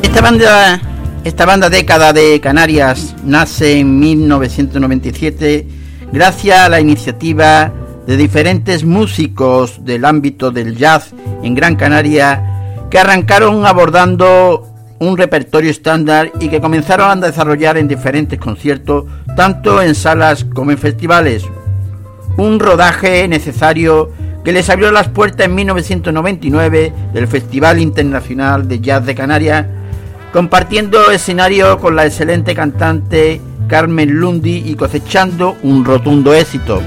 Esta 0.03 0.21
banda 0.21 0.81
Esta 1.25 1.45
banda 1.45 1.69
década 1.71 2.13
de 2.13 2.41
Canarias 2.41 3.17
nace 3.25 3.81
en 3.81 3.99
1997 3.99 5.67
gracias 6.13 6.59
a 6.61 6.69
la 6.69 6.81
iniciativa 6.81 7.73
de 8.07 8.17
diferentes 8.17 8.85
músicos 8.85 9.85
del 9.85 10.05
ámbito 10.05 10.51
del 10.51 10.77
jazz 10.77 11.15
en 11.43 11.55
Gran 11.55 11.77
Canaria 11.77 12.87
que 12.91 12.99
arrancaron 12.99 13.65
abordando 13.67 14.67
un 14.99 15.17
repertorio 15.17 15.71
estándar 15.71 16.31
y 16.41 16.49
que 16.49 16.61
comenzaron 16.61 17.11
a 17.11 17.27
desarrollar 17.27 17.77
en 17.77 17.89
diferentes 17.89 18.39
conciertos, 18.39 19.05
tanto 19.37 19.83
en 19.83 19.95
salas 19.95 20.45
como 20.45 20.71
en 20.71 20.79
festivales. 20.79 21.45
Un 22.37 22.61
rodaje 22.61 23.27
necesario 23.29 24.11
que 24.45 24.53
les 24.53 24.69
abrió 24.71 24.91
las 24.93 25.09
puertas 25.09 25.47
en 25.47 25.55
1999 25.55 26.93
del 27.13 27.29
Festival 27.29 27.81
Internacional 27.81 28.69
de 28.69 28.81
Jazz 28.81 29.07
de 29.07 29.15
Canarias 29.15 29.67
compartiendo 30.33 31.11
escenario 31.11 31.79
con 31.79 31.95
la 31.95 32.07
excelente 32.07 32.55
cantante 32.55 33.41
Carmen 33.69 34.11
Lundi 34.11 34.63
y 34.67 34.75
cosechando 34.75 35.57
un 35.63 35.85
rotundo 35.85 36.33
éxito. 36.33 36.81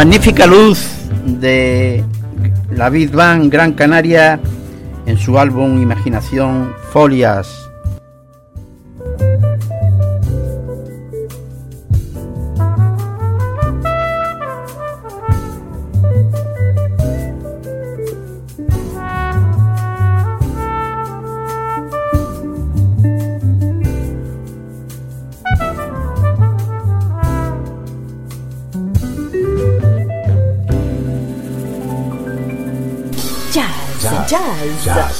Magnífica 0.00 0.46
luz 0.46 0.82
de 1.26 2.02
la 2.70 2.88
Big 2.88 3.10
Bang 3.10 3.50
Gran 3.50 3.74
Canaria 3.74 4.40
en 5.04 5.18
su 5.18 5.38
álbum 5.38 5.82
Imaginación 5.82 6.72
Folias 6.90 7.69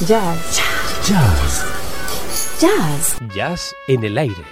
Jazz. 0.06 0.58
Jazz. 1.04 1.64
Jazz. 2.58 3.18
Jazz. 3.34 3.74
En 3.86 4.02
el 4.02 4.16
aire. 4.16 4.44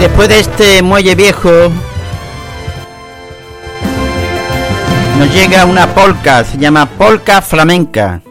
Después 0.00 0.30
de 0.30 0.40
este 0.40 0.82
muelle 0.82 1.14
viejo 1.14 1.50
nos 5.18 5.34
llega 5.34 5.66
una 5.66 5.94
polca, 5.94 6.42
se 6.42 6.56
llama 6.56 6.86
polca 6.86 7.42
flamenca. 7.42 8.22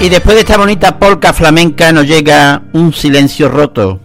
Y 0.00 0.08
después 0.08 0.34
de 0.34 0.40
esta 0.40 0.56
bonita 0.56 0.98
polca 0.98 1.34
flamenca 1.34 1.92
nos 1.92 2.06
llega 2.06 2.62
un 2.72 2.90
silencio 2.90 3.50
roto. 3.50 4.00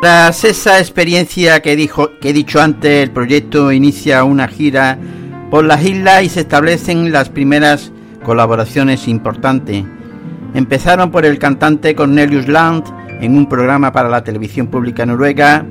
Tras 0.00 0.44
esa 0.44 0.78
experiencia 0.78 1.60
que, 1.60 1.76
dijo, 1.76 2.12
que 2.18 2.30
he 2.30 2.32
dicho 2.32 2.62
antes, 2.62 3.02
el 3.02 3.10
proyecto 3.10 3.70
inicia 3.70 4.24
una 4.24 4.48
gira 4.48 4.96
por 5.50 5.66
las 5.66 5.84
islas 5.84 6.22
y 6.22 6.28
se 6.30 6.40
establecen 6.40 7.12
las 7.12 7.28
primeras 7.28 7.92
colaboraciones 8.24 9.06
importantes. 9.06 9.84
Empezaron 10.54 11.10
por 11.10 11.26
el 11.26 11.38
cantante 11.38 11.94
Cornelius 11.94 12.48
Land 12.48 12.84
en 13.20 13.36
un 13.36 13.46
programa 13.50 13.92
para 13.92 14.08
la 14.08 14.24
televisión 14.24 14.68
pública 14.68 15.04
noruega 15.04 15.66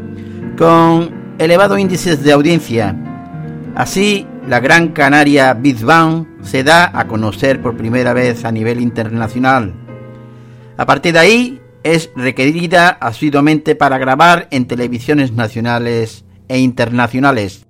con 0.55 1.14
elevados 1.39 1.79
índices 1.79 2.23
de 2.23 2.31
audiencia. 2.31 2.95
Así, 3.75 4.25
la 4.47 4.59
Gran 4.59 4.89
Canaria 4.89 5.53
Big 5.53 5.83
Bang 5.83 6.25
se 6.41 6.63
da 6.63 6.91
a 6.97 7.07
conocer 7.07 7.61
por 7.61 7.75
primera 7.75 8.13
vez 8.13 8.45
a 8.45 8.51
nivel 8.51 8.79
internacional. 8.79 9.73
A 10.77 10.85
partir 10.85 11.13
de 11.13 11.19
ahí, 11.19 11.61
es 11.83 12.09
requerida 12.15 12.89
asiduamente 12.89 13.75
para 13.75 13.97
grabar 13.97 14.47
en 14.51 14.65
televisiones 14.65 15.33
nacionales 15.33 16.25
e 16.47 16.59
internacionales. 16.59 17.65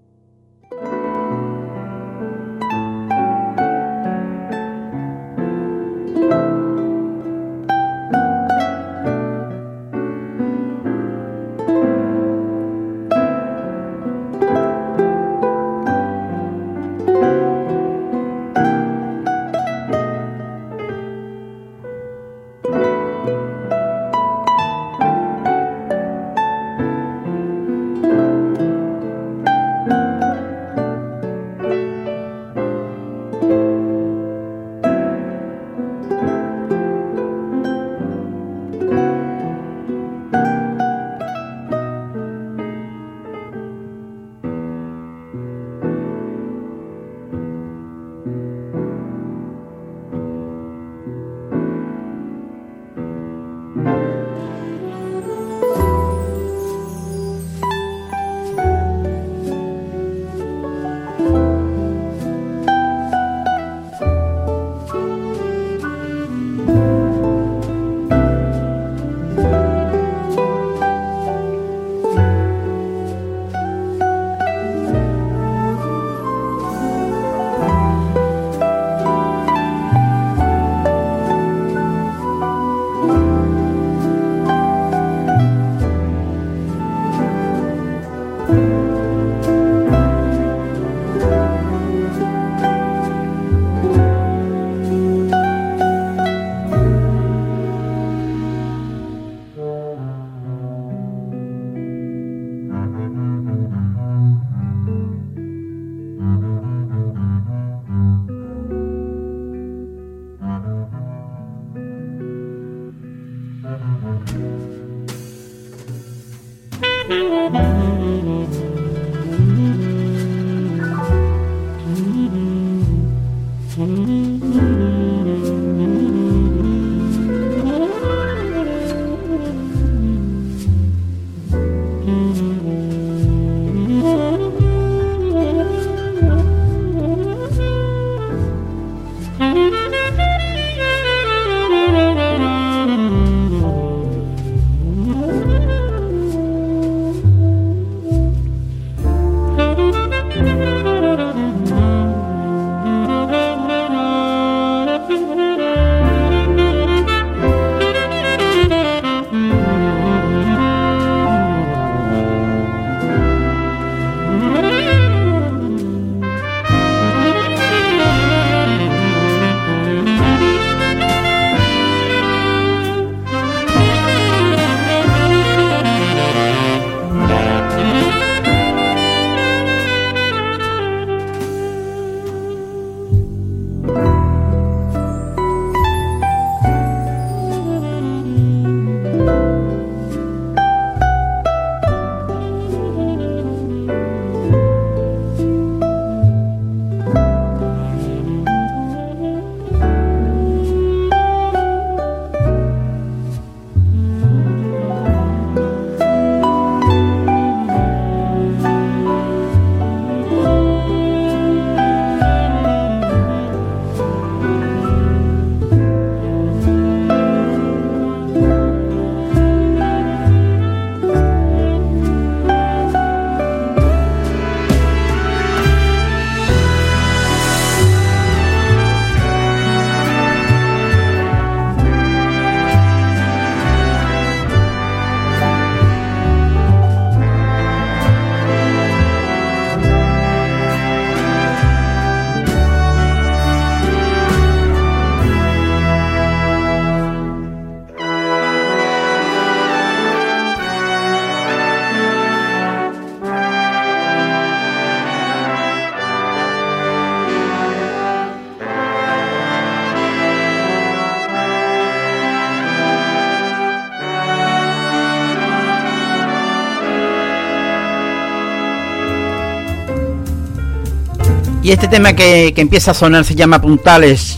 Y 271.66 271.72
este 271.72 271.88
tema 271.88 272.14
que, 272.14 272.54
que 272.54 272.62
empieza 272.62 272.92
a 272.92 272.94
sonar 272.94 273.26
se 273.26 273.34
llama 273.34 273.60
Puntales. 273.60 274.38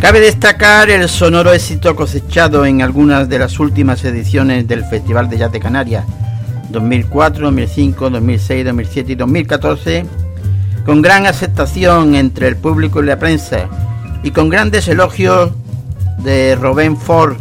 Cabe 0.00 0.20
destacar 0.20 0.88
el 0.88 1.06
sonoro 1.06 1.52
éxito 1.52 1.94
cosechado 1.94 2.64
en 2.64 2.80
algunas 2.80 3.28
de 3.28 3.38
las 3.38 3.60
últimas 3.60 4.02
ediciones 4.04 4.66
del 4.66 4.86
Festival 4.86 5.28
de 5.28 5.36
Jazz 5.36 5.52
de 5.52 5.60
Canarias, 5.60 6.06
2004, 6.70 7.44
2005, 7.46 8.10
2006, 8.10 8.64
2007 8.64 9.12
y 9.12 9.14
2014, 9.14 10.06
con 10.84 11.02
gran 11.02 11.26
aceptación 11.26 12.14
entre 12.14 12.48
el 12.48 12.56
público 12.56 13.02
y 13.02 13.06
la 13.06 13.18
prensa 13.18 13.68
y 14.22 14.30
con 14.30 14.48
grandes 14.48 14.88
elogios 14.88 15.52
de 16.18 16.56
Robin 16.56 16.96
Ford 16.96 17.36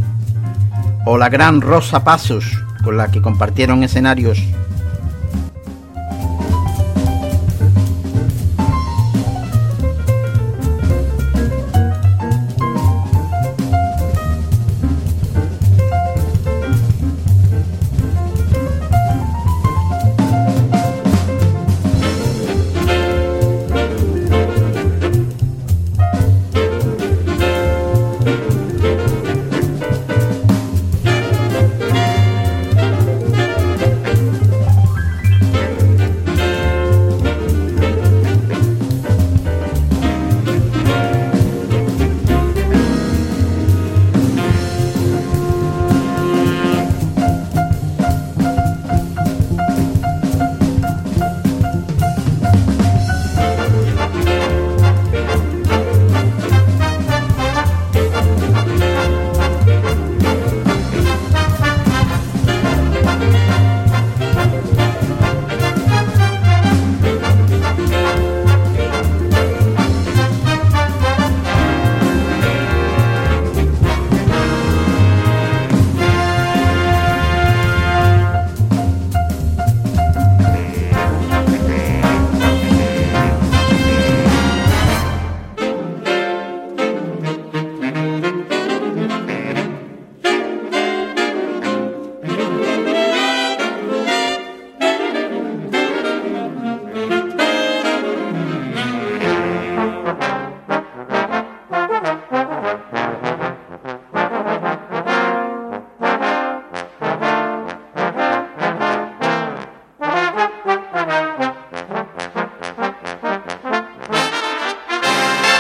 o 1.06 1.18
la 1.18 1.30
gran 1.30 1.62
Rosa 1.62 2.04
Pasos, 2.04 2.46
con 2.84 2.98
la 2.98 3.10
que 3.10 3.22
compartieron 3.22 3.84
escenarios. 3.84 4.40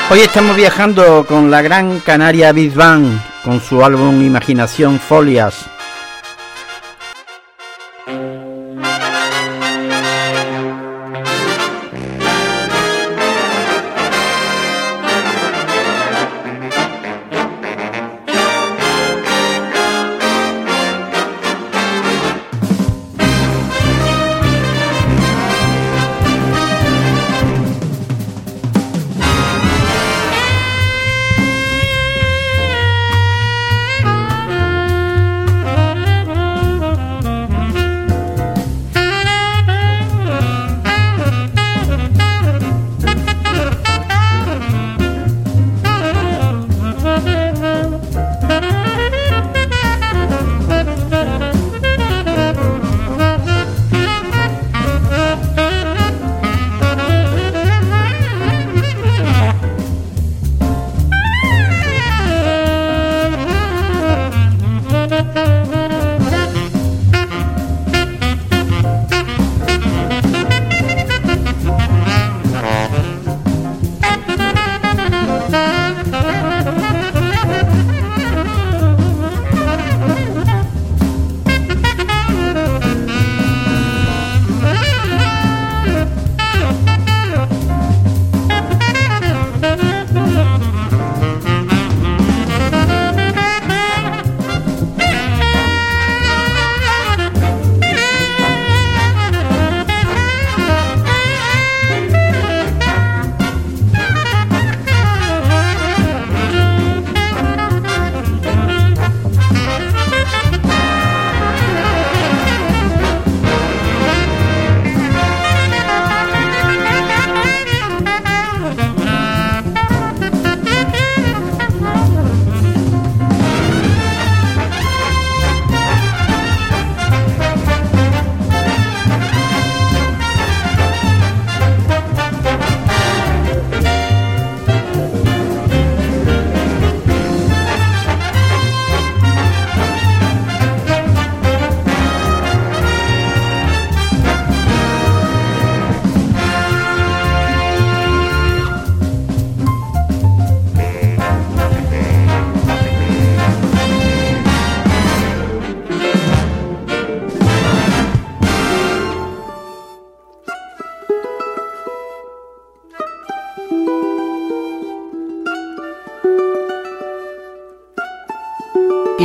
Hoy 0.09 0.21
estamos 0.21 0.55
viajando 0.55 1.25
con 1.25 1.51
la 1.51 1.61
Gran 1.61 1.99
Canaria 1.99 2.53
Big 2.53 2.73
Band, 2.73 3.19
con 3.43 3.59
su 3.59 3.83
álbum 3.83 4.21
Imaginación 4.21 5.01
Folias, 5.01 5.69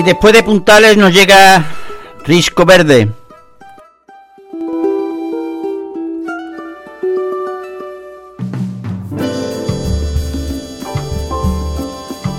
Después 0.04 0.34
de 0.34 0.42
Puntales 0.42 0.96
nos 0.96 1.14
llega 1.14 1.64
Risco 2.24 2.64
Verde. 2.64 3.08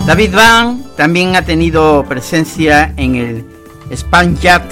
David 0.06 0.36
Van 0.36 0.84
también 0.98 1.38
ha 1.38 1.44
tenido 1.44 2.04
presencia 2.04 2.94
en 2.98 3.16
el 3.16 3.46
Spanjat 3.96 4.64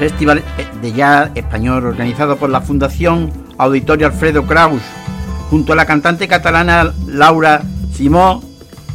Festival 0.00 0.42
de 0.82 0.92
Jazz 0.92 1.30
Español 1.36 1.86
organizado 1.86 2.36
por 2.36 2.50
la 2.50 2.60
Fundación 2.60 3.32
Auditorio 3.56 4.08
Alfredo 4.08 4.44
Kraus 4.44 4.82
junto 5.48 5.72
a 5.72 5.76
la 5.76 5.86
cantante 5.86 6.26
catalana 6.26 6.92
Laura 7.06 7.62
Simó 7.94 8.42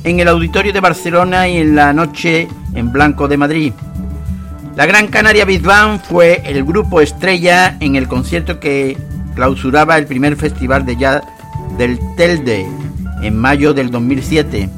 en 0.03 0.19
el 0.19 0.28
Auditorio 0.28 0.74
de 0.74 0.82
Barcelona 0.82 1.48
y 1.48 1.57
en 1.57 1.76
la 1.76 1.94
Noche 1.94 2.49
en 2.78 2.91
Blanco 2.91 3.28
de 3.28 3.38
Madrid. 3.38 3.74
La 4.76 4.86
Gran 4.86 5.08
Canaria 5.08 5.44
Big 5.44 5.64
fue 6.08 6.44
el 6.45 6.64
grupo 6.64 7.02
estrella 7.02 7.76
en 7.80 7.95
el 7.95 8.08
concierto 8.08 8.60
que 8.60 8.95
clausuraba 9.36 9.98
el 9.98 10.06
primer 10.06 10.36
festival 10.36 10.86
de 10.86 10.95
jazz 10.95 11.24
del 11.78 11.99
Telde 12.16 12.68
en 13.24 13.38
mayo 13.38 13.74
del 13.74 13.90
2007. 13.90 14.70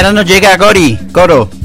Ahora 0.00 0.14
nos 0.14 0.24
llega 0.24 0.56
Gori, 0.56 0.98
coro. 1.12 1.59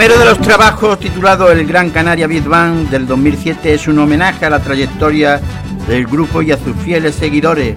Primero 0.00 0.18
de 0.18 0.24
los 0.24 0.40
trabajos 0.40 0.98
titulado 0.98 1.52
El 1.52 1.66
Gran 1.66 1.90
Canaria 1.90 2.26
Big 2.26 2.44
Band 2.44 2.88
del 2.88 3.06
2007 3.06 3.74
es 3.74 3.86
un 3.86 3.98
homenaje 3.98 4.46
a 4.46 4.48
la 4.48 4.60
trayectoria 4.60 5.42
del 5.86 6.06
grupo 6.06 6.40
y 6.40 6.52
a 6.52 6.56
sus 6.56 6.74
fieles 6.76 7.16
seguidores. 7.16 7.76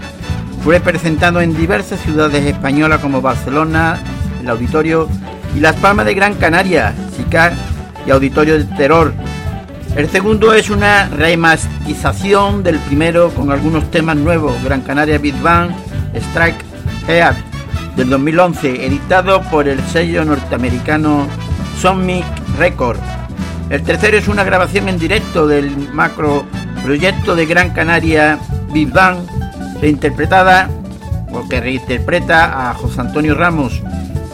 Fue 0.64 0.80
presentado 0.80 1.42
en 1.42 1.54
diversas 1.54 2.00
ciudades 2.00 2.46
españolas 2.46 3.02
como 3.02 3.20
Barcelona, 3.20 4.00
el 4.40 4.48
Auditorio 4.48 5.10
y 5.54 5.60
Las 5.60 5.76
Palmas 5.76 6.06
de 6.06 6.14
Gran 6.14 6.36
Canaria, 6.36 6.94
SICAR 7.18 7.52
y 8.08 8.12
Auditorio 8.12 8.58
de 8.58 8.74
Terror. 8.78 9.14
El 9.98 10.10
segundo 10.10 10.54
es 10.54 10.70
una 10.70 11.10
remasterización 11.10 12.64
del 12.64 12.80
primero 12.80 13.32
con 13.32 13.52
algunos 13.52 13.92
temas 13.92 14.16
nuevos, 14.16 14.64
Gran 14.64 14.80
Canaria 14.80 15.18
Big 15.18 15.36
Band, 15.42 15.76
Strike 16.16 16.64
Heart 17.06 17.38
del 17.98 18.10
2011, 18.10 18.86
editado 18.86 19.42
por 19.52 19.68
el 19.68 19.82
sello 19.88 20.24
norteamericano 20.24 21.28
Sonic 21.84 22.24
Record. 22.58 22.98
El 23.70 23.84
tercero 23.84 24.18
es 24.18 24.30
una 24.30 24.46
grabación 24.46 24.88
en 24.88 24.98
directo 24.98 25.48
del 25.48 25.92
macro 25.92 26.46
proyecto 26.82 27.36
de 27.36 27.46
Gran 27.46 27.72
Canaria 27.72 28.40
Big 28.72 28.90
Bang, 28.90 29.18
reinterpretada 29.82 30.70
o 31.34 31.46
que 31.50 31.60
reinterpreta 31.60 32.70
a 32.70 32.74
José 32.76 33.02
Antonio 33.02 33.36
Ramos, 33.36 33.82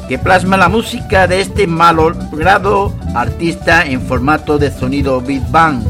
que 0.08 0.20
plasma 0.20 0.58
la 0.58 0.70
música 0.70 1.26
de 1.26 1.42
este 1.42 1.66
malogrado 1.66 2.94
artista 3.16 3.84
en 3.84 4.00
formato 4.04 4.60
de 4.60 4.70
sonido 4.70 5.20
Big 5.20 5.42
Bang. 5.50 5.82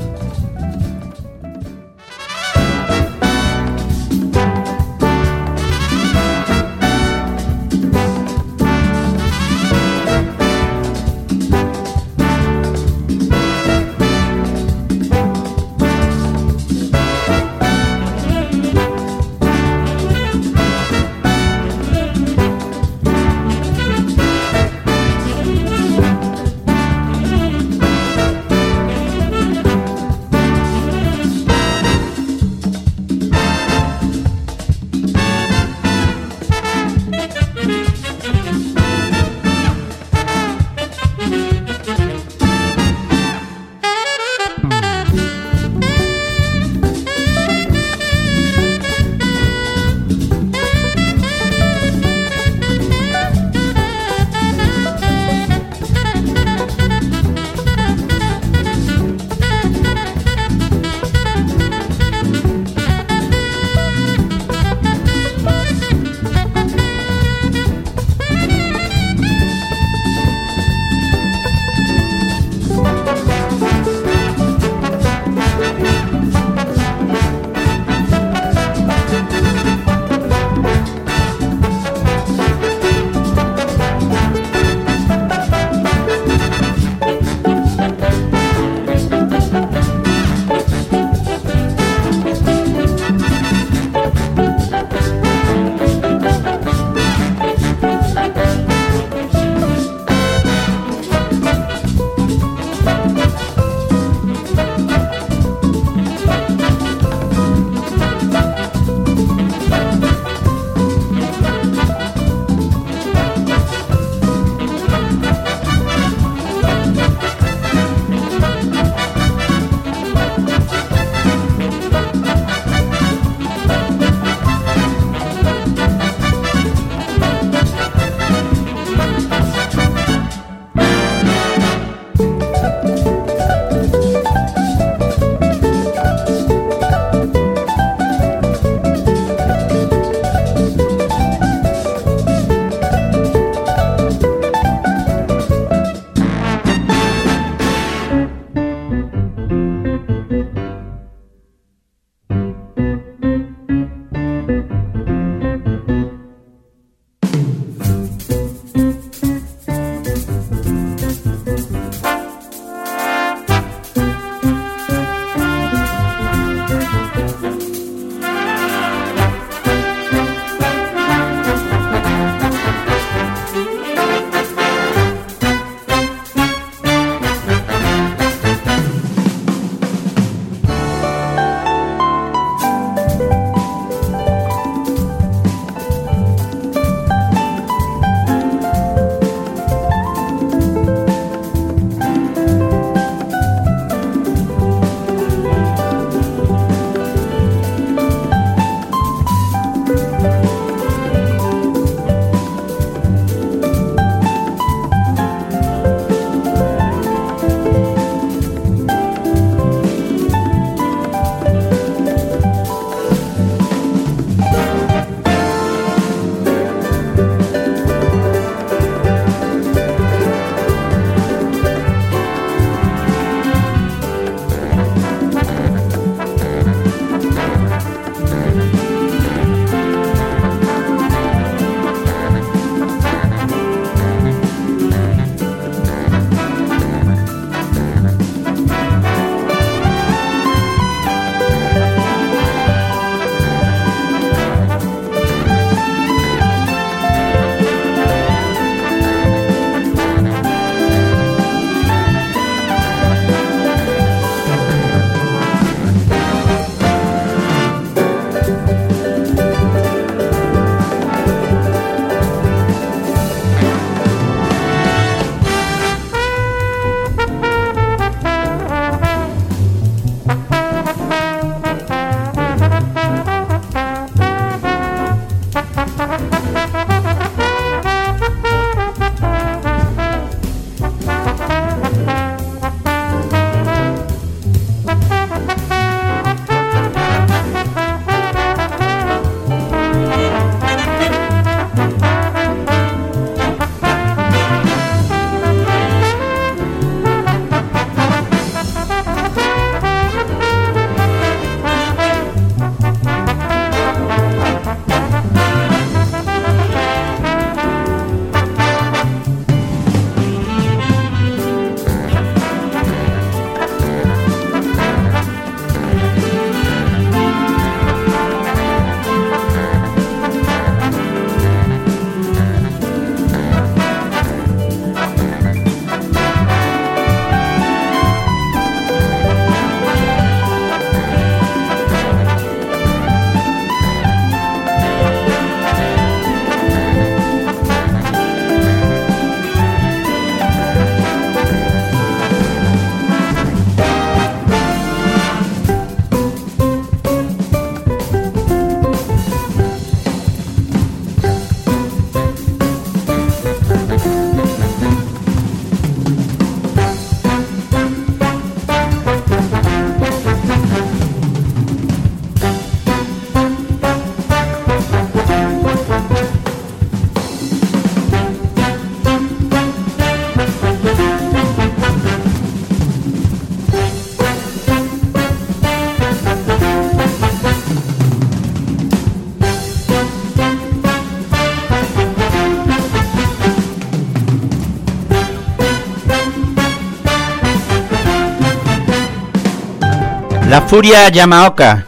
Furia 390.69 391.09
Yamaoka. 391.09 391.87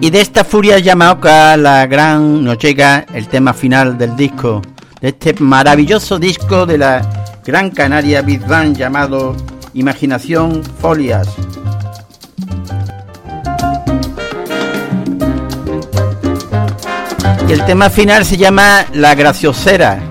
Y 0.00 0.10
de 0.10 0.20
esta 0.20 0.42
Furia 0.42 0.80
Yamaoka, 0.80 1.56
la 1.56 1.86
gran 1.86 2.42
nos 2.42 2.58
llega 2.58 3.06
el 3.14 3.28
tema 3.28 3.54
final 3.54 3.96
del 3.96 4.16
disco, 4.16 4.62
de 5.00 5.10
este 5.10 5.34
maravilloso 5.34 6.18
disco 6.18 6.66
de 6.66 6.76
la 6.76 7.38
Gran 7.46 7.70
Canaria 7.70 8.20
Big 8.22 8.44
llamado 8.74 9.36
Imaginación 9.74 10.64
Folias. 10.80 11.28
Y 17.48 17.52
el 17.52 17.64
tema 17.64 17.90
final 17.90 18.24
se 18.24 18.36
llama 18.36 18.86
La 18.92 19.14
Graciosera. 19.14 20.07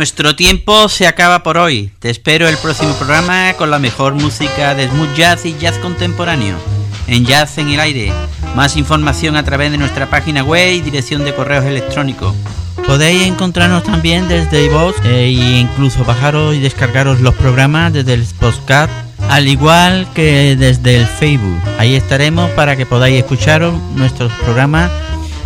Nuestro 0.00 0.34
tiempo 0.34 0.88
se 0.88 1.06
acaba 1.06 1.42
por 1.42 1.58
hoy. 1.58 1.90
Te 1.98 2.08
espero 2.08 2.48
el 2.48 2.56
próximo 2.56 2.94
programa 2.94 3.52
con 3.58 3.70
la 3.70 3.78
mejor 3.78 4.14
música 4.14 4.74
de 4.74 4.88
smooth 4.88 5.14
jazz 5.14 5.44
y 5.44 5.54
jazz 5.58 5.76
contemporáneo. 5.76 6.56
En 7.06 7.26
Jazz 7.26 7.58
en 7.58 7.68
el 7.68 7.80
Aire. 7.80 8.10
Más 8.56 8.78
información 8.78 9.36
a 9.36 9.44
través 9.44 9.70
de 9.70 9.76
nuestra 9.76 10.08
página 10.08 10.42
web 10.42 10.72
y 10.72 10.80
dirección 10.80 11.22
de 11.22 11.34
correos 11.34 11.66
electrónicos. 11.66 12.34
Podéis 12.86 13.26
encontrarnos 13.26 13.84
también 13.84 14.26
desde 14.26 14.64
iVoox 14.64 15.04
e 15.04 15.32
incluso 15.32 16.02
bajaros 16.02 16.54
y 16.54 16.60
descargaros 16.60 17.20
los 17.20 17.34
programas 17.34 17.92
desde 17.92 18.14
el 18.14 18.24
podcast, 18.40 18.90
al 19.28 19.48
igual 19.48 20.08
que 20.14 20.56
desde 20.56 20.96
el 20.96 21.06
Facebook. 21.06 21.60
Ahí 21.78 21.94
estaremos 21.94 22.48
para 22.52 22.74
que 22.74 22.86
podáis 22.86 23.18
escucharos 23.18 23.74
nuestros 23.96 24.32
programas 24.44 24.90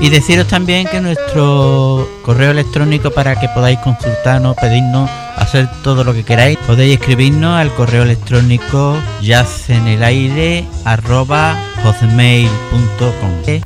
y 0.00 0.10
deciros 0.10 0.48
también 0.48 0.86
que 0.86 1.00
nuestro 1.00 2.08
correo 2.22 2.50
electrónico 2.50 3.10
para 3.10 3.38
que 3.38 3.48
podáis 3.48 3.78
consultarnos, 3.78 4.56
pedirnos, 4.56 5.08
hacer 5.36 5.68
todo 5.82 6.04
lo 6.04 6.14
que 6.14 6.24
queráis, 6.24 6.56
podéis 6.66 6.98
escribirnos 6.98 7.58
al 7.58 7.72
correo 7.74 8.02
electrónico 8.02 8.96
yacenelaire 9.20 10.66
arroba 10.84 11.56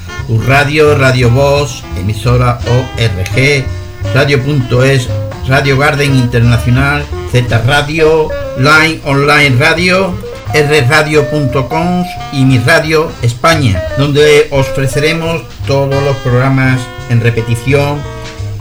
Radio, 0.47 0.97
Radio 0.97 1.29
Voz, 1.29 1.83
emisora 1.97 2.59
ORG, 2.67 3.65
Radio.es, 4.13 5.09
Radio 5.47 5.77
Garden 5.77 6.15
Internacional, 6.15 7.05
Z 7.31 7.57
Radio, 7.65 8.29
Line 8.57 9.01
Online 9.05 9.55
Radio, 9.57 10.17
rradio.com 10.53 12.05
y 12.31 12.45
Mi 12.45 12.59
Radio 12.59 13.11
España, 13.21 13.81
donde 13.97 14.47
os 14.51 14.67
ofreceremos 14.69 15.41
todos 15.67 16.01
los 16.03 16.15
programas 16.17 16.79
en 17.09 17.21
repetición 17.21 17.99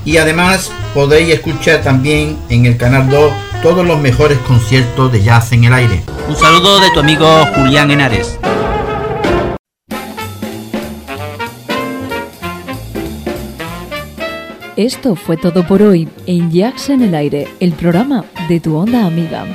y 0.05 0.17
además 0.17 0.73
podéis 0.95 1.35
escuchar 1.35 1.83
también 1.83 2.39
en 2.49 2.67
el 2.67 2.77
canal 2.77 3.09
2 3.09 3.33
todos 3.63 3.87
los 3.87 4.01
mejores 4.01 4.39
conciertos 4.39 5.13
de 5.13 5.23
jazz 5.23 5.53
en 5.53 5.65
el 5.65 5.73
aire. 5.73 6.03
Un 6.29 6.37
saludo 6.37 6.81
de 6.81 6.91
tu 6.91 7.01
amigo 7.01 7.47
Julián 7.55 7.91
Henares. 7.91 8.39
Esto 14.83 15.15
fue 15.15 15.37
todo 15.37 15.65
por 15.65 15.81
hoy 15.81 16.09
en 16.27 16.51
Jazz 16.51 16.91
en 16.91 17.03
el 17.03 17.15
Aire, 17.15 17.47
el 17.61 17.71
programa 17.71 18.25
de 18.49 18.59
tu 18.59 18.75
onda 18.75 19.07
amiga. 19.07 19.47